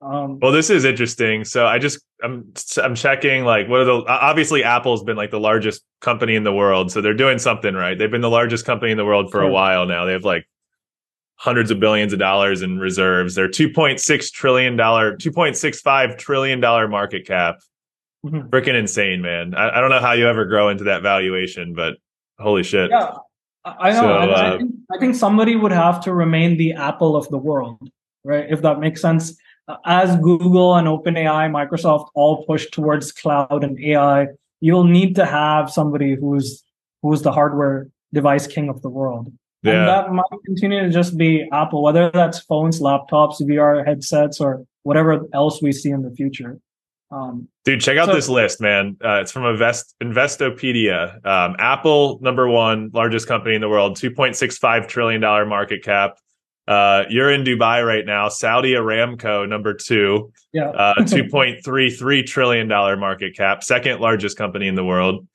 [0.00, 1.44] Um, Well, this is interesting.
[1.44, 5.40] So I just I'm I'm checking like what are the obviously Apple's been like the
[5.40, 7.98] largest company in the world, so they're doing something right.
[7.98, 10.04] They've been the largest company in the world for a while now.
[10.04, 10.46] They have like
[11.36, 13.34] hundreds of billions of dollars in reserves.
[13.34, 17.58] They're 2.6 trillion dollar 2.65 trillion dollar market cap.
[18.26, 18.50] Mhm.
[18.50, 19.54] Freaking insane, man.
[19.54, 21.94] I, I don't know how you ever grow into that valuation, but
[22.40, 22.90] holy shit.
[22.90, 23.12] yeah,
[23.64, 24.00] I I know.
[24.00, 27.28] So, and I, uh, think, I think somebody would have to remain the Apple of
[27.28, 27.88] the world,
[28.24, 28.46] right?
[28.50, 29.36] If that makes sense.
[29.84, 34.28] As Google and OpenAI, Microsoft all push towards cloud and AI,
[34.60, 36.62] you'll need to have somebody who's
[37.02, 39.32] who's the hardware device king of the world.
[39.62, 39.72] Yeah.
[39.80, 44.64] And that might continue to just be Apple, whether that's phones, laptops, VR headsets, or
[44.84, 46.58] whatever else we see in the future.
[47.10, 48.96] Um, Dude, check out So- this list, man.
[49.04, 51.24] Uh, it's from Invest- Investopedia.
[51.26, 56.18] Um, Apple, number one, largest company in the world, $2.65 trillion market cap.
[56.68, 58.28] Uh, you're in Dubai right now.
[58.28, 60.68] Saudi Aramco, number two, yeah.
[60.68, 65.26] uh, $2.33 trillion market cap, second largest company in the world.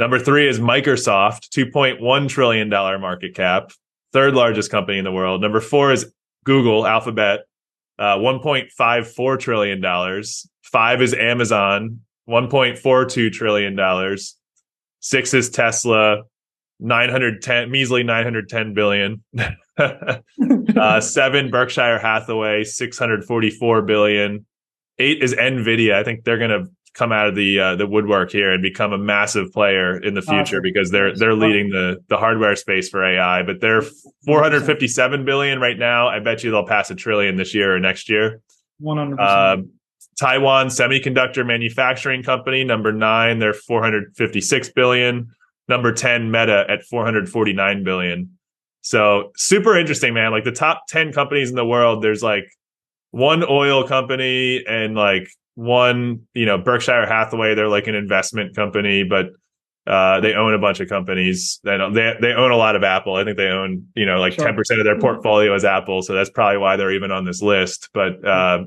[0.00, 3.70] Number three is Microsoft, $2.1 trillion market cap,
[4.12, 5.40] third largest company in the world.
[5.40, 6.12] Number four is
[6.44, 7.42] Google, Alphabet,
[8.00, 10.24] uh, $1.54 trillion.
[10.62, 14.16] Five is Amazon, $1.42 trillion.
[14.98, 16.22] Six is Tesla,
[16.80, 19.22] 910, measly 910 billion.
[19.78, 24.46] uh, seven, Berkshire Hathaway, 644 billion.
[24.98, 25.94] Eight is Nvidia.
[25.94, 28.92] I think they're going to come out of the uh, the woodwork here and become
[28.92, 30.62] a massive player in the future Awesome.
[30.62, 33.42] because they're they're leading the the hardware space for AI.
[33.42, 33.82] But they're
[34.26, 36.08] 457 billion right now.
[36.08, 38.40] I bet you they'll pass a trillion this year or next year.
[38.78, 39.56] One hundred Uh.
[40.18, 45.30] Taiwan Semiconductor Manufacturing Company, number nine, they're 456 billion.
[45.70, 48.36] Number 10, Meta at 449 billion.
[48.82, 50.32] So super interesting, man.
[50.32, 52.44] Like the top 10 companies in the world, there's like
[53.12, 59.04] one oil company and like one, you know, Berkshire Hathaway, they're like an investment company,
[59.04, 59.26] but
[59.86, 61.60] uh, they own a bunch of companies.
[61.64, 63.14] They, don't- they they own a lot of Apple.
[63.14, 64.46] I think they own, you know, like Sure.
[64.52, 66.02] 10% of their portfolio is Apple.
[66.02, 67.88] So that's probably why they're even on this list.
[67.94, 68.64] But uh,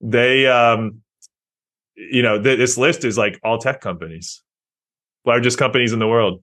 [0.00, 1.02] they um
[1.94, 4.41] you know th- this list is like all tech companies
[5.24, 6.42] largest companies in the world.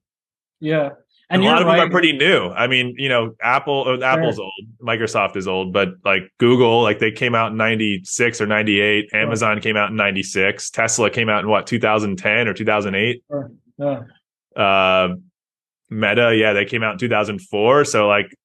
[0.60, 0.90] Yeah,
[1.30, 2.50] and and a lot of them are pretty new.
[2.50, 4.52] I mean you know apple uh, apple's old
[4.82, 9.22] microsoft is old but like google like they came out in 96 or 98 Sure.
[9.22, 13.52] amazon came out in 96 tesla came out in what 2010 or 2008 Sure.
[13.78, 14.02] Yeah,
[14.62, 15.16] uh
[15.90, 18.36] meta yeah they came out in 2004 so like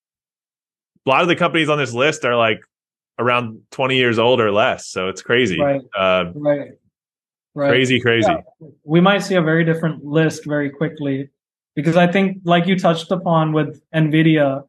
[1.07, 2.61] a lot of the companies on this list are like
[3.19, 4.89] around 20 years old or less.
[4.89, 5.61] So it's crazy.
[5.61, 5.81] Right.
[5.97, 6.71] uh right,
[7.55, 7.69] right.
[7.69, 8.69] crazy crazy Yeah.
[8.85, 11.31] we might see a very different list very quickly
[11.75, 14.65] because I think, like you touched upon with NVIDIA,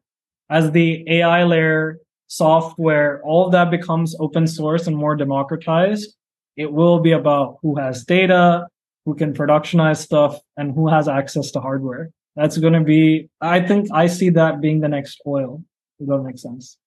[0.49, 6.15] as the AI layer software, all of that becomes open source and more democratized.
[6.57, 8.67] It will be about who has data,
[9.05, 12.09] who can productionize stuff, and who has access to hardware.
[12.36, 15.63] That's going to be, I think I see that being the next oil.
[15.99, 16.77] If that makes sense.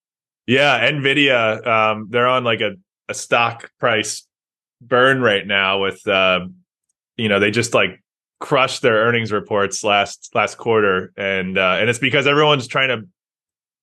[0.47, 2.73] Yeah, Nvidia, um, they're on like a,
[3.09, 4.27] a stock price
[4.81, 6.47] burn right now with uh,
[7.17, 8.03] you know, they just like
[8.41, 13.09] crushed their earnings reports last last quarter and uh and it's because everyone's trying to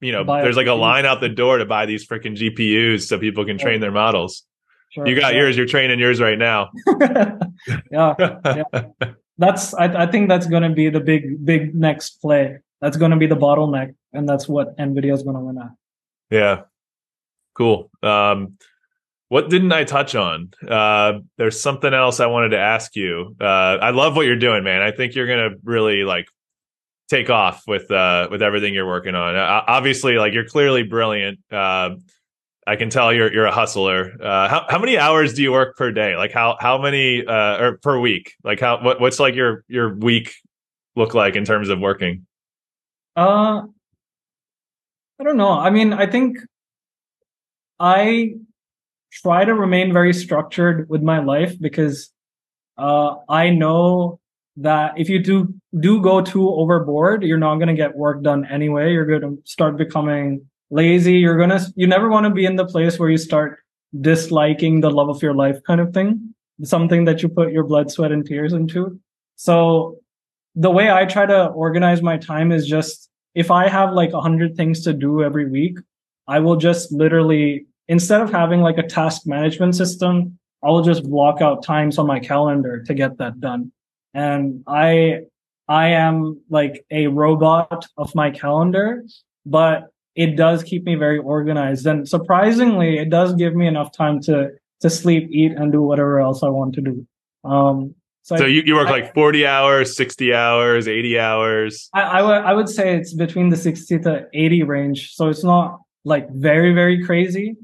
[0.01, 0.79] you know, Buy there's like a GPU.
[0.79, 4.43] line out the door to buy these freaking GPUs so people can train their models.
[4.91, 5.07] Sure.
[5.07, 5.41] You got Yeah.
[5.41, 6.69] yours, you're training yours right now.
[7.91, 8.13] yeah.
[9.37, 13.11] that's I, I think that's going to be the big big next play that's going
[13.11, 15.71] to be the bottleneck and that's what nvidia is going to win at
[16.29, 16.61] Yeah.
[17.57, 17.89] Cool.
[18.03, 18.57] Um
[19.29, 20.51] what didn't I touch on?
[20.67, 23.35] Uh there's something else I wanted to ask you.
[23.39, 24.81] Uh I love what you're doing, man.
[24.81, 26.27] I think you're to really like
[27.09, 29.35] take off with uh with everything you're working on.
[29.35, 31.39] Uh, obviously, like you're clearly brilliant.
[31.51, 31.91] Uh,
[32.67, 34.11] I can tell you're you're a hustler.
[34.19, 36.15] Uh, how how many hours do you work per day?
[36.15, 38.33] Like how how many or per week?
[38.43, 40.33] Like how what what's like your your week
[40.95, 42.25] look like in terms of working?
[43.15, 43.63] Uh,
[45.19, 45.51] I don't know.
[45.51, 46.37] I mean, I think
[47.79, 48.35] I
[49.15, 52.11] try to remain very structured with my life because
[52.77, 54.19] uh, I know
[54.57, 58.45] that if you do do go too overboard, you're not going to get work done
[58.45, 58.91] anyway.
[58.91, 61.13] You're going to start becoming lazy.
[61.13, 63.59] You're going to you never want to be in the place where you start
[64.01, 67.91] disliking the love of your life kind of thing, something that you put your blood,
[67.91, 68.99] sweat, and tears into.
[69.37, 69.99] So
[70.55, 74.21] the way I try to organize my time is just if I have like a
[74.21, 75.77] hundred things to do every week,
[76.27, 81.03] I will just literally instead of having like a task management system, I will just
[81.03, 83.71] block out times on my calendar to get that done.
[84.13, 85.21] And I,
[85.67, 89.03] I am like a robot of my calendar,
[89.45, 91.85] but it does keep me very organized.
[91.85, 96.19] And surprisingly, it does give me enough time to, to sleep, eat, and do whatever
[96.19, 97.07] else I want to do.
[97.43, 101.89] Um, so, so I, you, you work I, like 40 hours, 60 hours, 80 hours?
[101.93, 105.11] I, I, w- I would say it's between the 60 to 80 range.
[105.13, 107.55] So it's not like very, very crazy.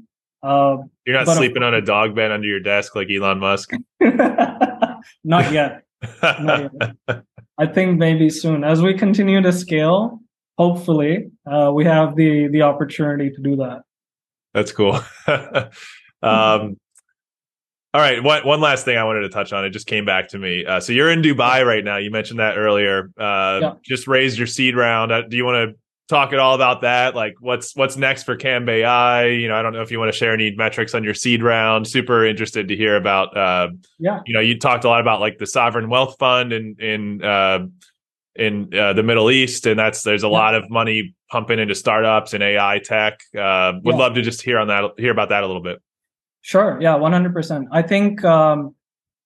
[0.42, 3.72] Uh, You're not sleeping on a dog bed under your desk like Elon Musk?
[4.00, 5.84] not yet.
[6.22, 8.64] I think maybe soon.
[8.64, 10.20] As we continue to scale,
[10.58, 13.82] hopefully, uh, we have the the opportunity to do that.
[14.54, 15.00] That's cool.
[16.22, 16.76] um,
[17.94, 19.64] all right, one one last thing I wanted to touch on.
[19.64, 20.64] It just came back to me.
[20.64, 21.98] Uh, so you're in Dubai right now.
[21.98, 23.10] You mentioned that earlier.
[23.18, 23.72] Uh, yeah.
[23.84, 25.12] Just raised your seed round.
[25.12, 25.76] Uh, do you want to
[26.08, 27.14] talk at all about that?
[27.14, 29.26] Like, what's what's next for Camb AI?
[29.26, 31.42] You know, I don't know if you want to share any metrics on your seed
[31.42, 31.86] round.
[31.86, 33.36] Super interested to hear about.
[33.36, 36.76] Uh, yeah, you know, you talked a lot about like the sovereign wealth fund in
[36.78, 37.66] in uh,
[38.34, 40.32] in uh, the Middle East, and that's there's a yeah.
[40.32, 43.20] lot of money pumping into startups and AI tech.
[43.36, 43.98] Uh, would yeah.
[43.98, 45.80] love to just hear on that, hear about that a little bit.
[46.42, 46.78] Sure.
[46.80, 47.68] Yeah, one hundred percent.
[47.72, 48.24] I think.
[48.24, 48.74] Um,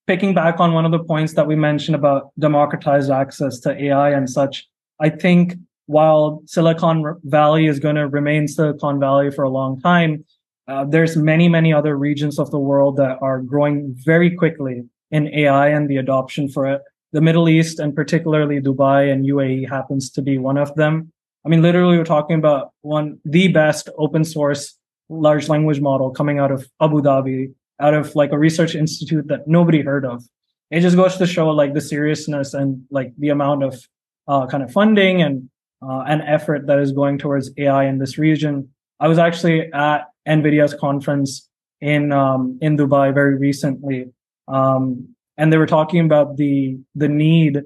[0.06, 4.12] picking back on one of the points that we mentioned about democratized access to AI
[4.12, 4.68] and such,
[5.00, 5.54] I think
[5.86, 10.24] while Silicon Valley is going to remain Silicon Valley for a long time,
[10.68, 15.32] uh, there's many, many other regions of the world that are growing very quickly in
[15.32, 16.82] AI and the adoption for it.
[17.12, 21.12] The Middle East and particularly Dubai and UAE happens to be one of them.
[21.44, 24.76] I mean, literally, we're talking about one, the best open source
[25.08, 29.46] large language model coming out of Abu Dhabi, out of like a research institute that
[29.46, 30.24] nobody heard of.
[30.70, 33.80] It just goes to show like the seriousness and like the amount of
[34.26, 35.48] uh, kind of funding and
[35.82, 38.68] uh, effort that is going towards AI in this region.
[39.00, 41.48] I was actually at NVIDIA's conference
[41.80, 44.06] in um, in Dubai very recently,
[44.48, 47.62] um, and they were talking about the the need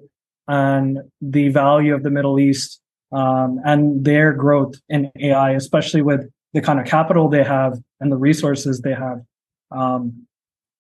[0.49, 2.81] and the value of the Middle East
[3.13, 8.11] um, and their growth in AI, especially with the kind of capital they have and
[8.11, 9.21] the resources they have.
[9.71, 10.27] Um,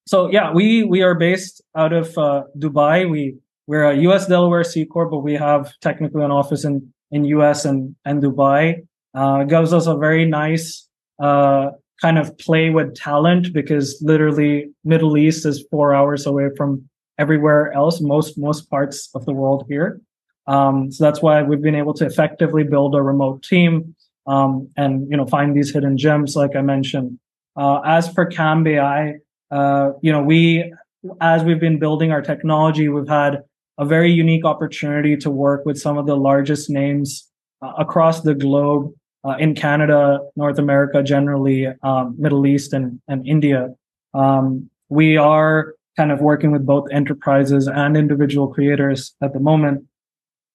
[0.06, 3.08] so yeah, we we are based out of uh, Dubai.
[3.08, 3.36] We
[3.68, 4.26] we're a U.S.
[4.26, 8.86] Delaware C corp, but we have technically an office in in US and, and Dubai.
[9.12, 10.86] Uh, gives us a very nice
[11.20, 16.88] uh, kind of play with talent because literally Middle East is four hours away from
[17.18, 20.00] everywhere else, most most parts of the world here.
[20.46, 23.94] Um, so that's why we've been able to effectively build a remote team
[24.26, 27.18] um, and you know find these hidden gems, like I mentioned.
[27.56, 29.16] Uh, as for Camb AI,
[29.50, 30.72] uh, you know we
[31.20, 33.42] as we've been building our technology, we've had
[33.80, 37.26] a very unique opportunity to work with some of the largest names
[37.62, 38.92] uh, across the globe
[39.24, 43.74] uh, in Canada, North America, generally, um, Middle East, and, and India.
[44.12, 49.86] Um, we are kind of working with both enterprises and individual creators at the moment.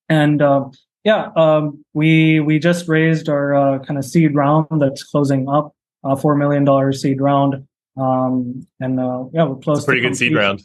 [0.07, 0.65] And uh,
[1.03, 5.73] yeah, um, we we just raised our uh, kind of seed round that's closing up,
[6.03, 7.67] uh, four million dollars seed round.
[7.97, 9.79] Um, and uh, yeah, we're close.
[9.79, 10.61] It's a pretty good seed round.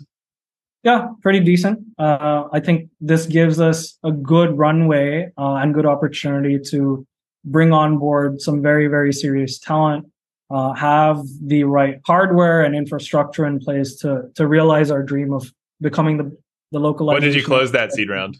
[0.82, 1.78] Yeah, pretty decent.
[1.98, 7.07] Uh, I think this gives us a good runway uh, and good opportunity to
[7.44, 10.07] bring on board some very, very serious talent,
[10.51, 15.52] uh, have the right hardware and infrastructure in place to to realize our dream of
[15.81, 16.36] becoming the
[16.73, 17.07] the local.
[17.07, 18.39] When did you close that seed round?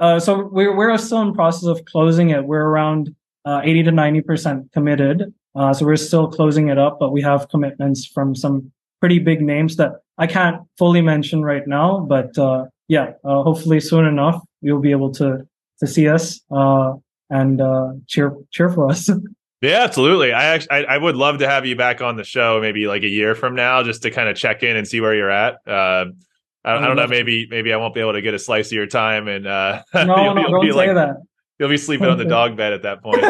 [0.00, 2.44] Uh, so we're we're still in process of closing it.
[2.44, 3.14] We're around
[3.44, 5.32] uh, eighty to ninety percent committed.
[5.54, 8.70] Uh, so we're still closing it up, but we have commitments from some
[9.00, 13.80] pretty big names that I can't fully mention right now, but uh, yeah, uh, hopefully
[13.80, 15.46] soon enough you'll be able to
[15.80, 16.94] to see us uh,
[17.30, 19.08] and uh, cheer cheer for us.
[19.60, 20.32] Yeah, absolutely.
[20.32, 23.02] I actually I, I, would love to have you back on the show maybe like
[23.02, 25.54] a year from now just to kind of check in and see where you're at.
[25.66, 26.04] Uh,
[26.64, 27.08] I, I don't know.
[27.08, 29.82] Maybe maybe I won't be able to get a slice of your time, and uh,
[29.94, 31.16] No, you'll, no, you'll don't be say like that.
[31.58, 33.20] you'll be sleeping on the dog bed at that point.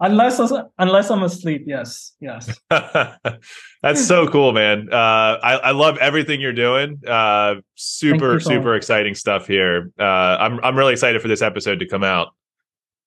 [0.00, 0.40] Unless
[0.78, 2.58] unless I'm asleep, yes, yes.
[2.70, 4.88] That's so cool, man.
[4.92, 7.00] Uh, I, I love everything you're doing.
[7.06, 9.90] Uh, super, you super exciting stuff here.
[9.98, 12.28] Uh, I'm I'm really excited for this episode to come out.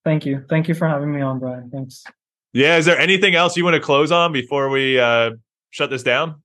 [0.03, 1.69] Thank you, thank you for having me on, Brian.
[1.69, 2.03] Thanks.
[2.53, 5.31] Yeah, is there anything else you want to close on before we uh,
[5.69, 6.41] shut this down?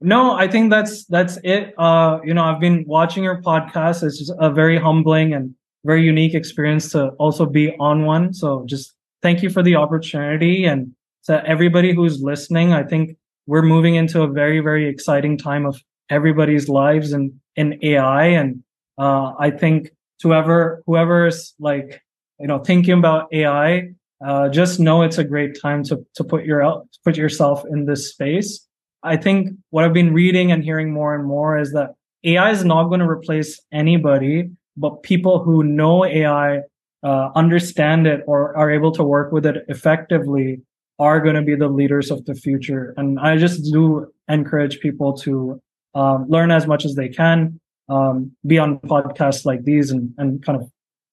[0.00, 1.74] No, I think that's that's it.
[1.78, 4.02] Uh, you know, I've been watching your podcast.
[4.02, 5.54] It's just a very humbling and
[5.84, 8.32] very unique experience to also be on one.
[8.32, 12.72] So just thank you for the opportunity and to everybody who's listening.
[12.72, 13.16] I think
[13.46, 18.26] we're moving into a very, very exciting time of everybody's lives and in AI.
[18.26, 18.62] And
[18.98, 19.90] uh, I think
[20.22, 22.02] whoever whoever's like,
[22.38, 23.90] you know, thinking about AI,
[24.24, 28.10] uh, just know it's a great time to to put your put yourself in this
[28.10, 28.64] space.
[29.02, 32.64] I think what I've been reading and hearing more and more is that AI is
[32.64, 36.62] not going to replace anybody, but people who know AI,
[37.02, 40.62] uh, understand it, or are able to work with it effectively
[40.98, 42.92] are going to be the leaders of the future.
[42.96, 45.60] And I just do encourage people to
[45.94, 50.44] um, learn as much as they can, um, be on podcasts like these and, and
[50.44, 50.70] kind of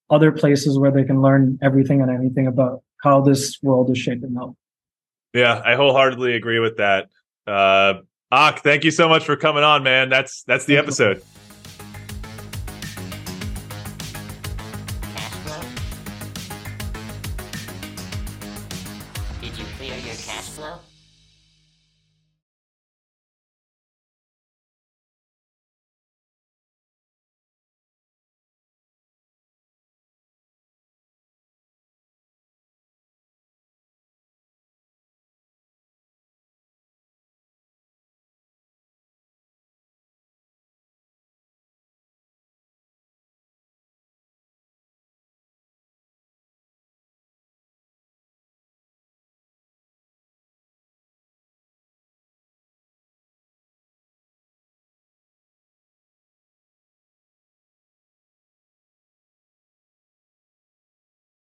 [0.09, 4.37] other places where they can learn everything and anything about how this world is shaping
[4.37, 4.55] up.
[5.33, 7.09] Yeah, I wholeheartedly agree with that.
[7.45, 8.01] Uh,
[8.31, 10.09] Ack, thank you so much for coming on, man.
[10.09, 11.21] That's that's the episode.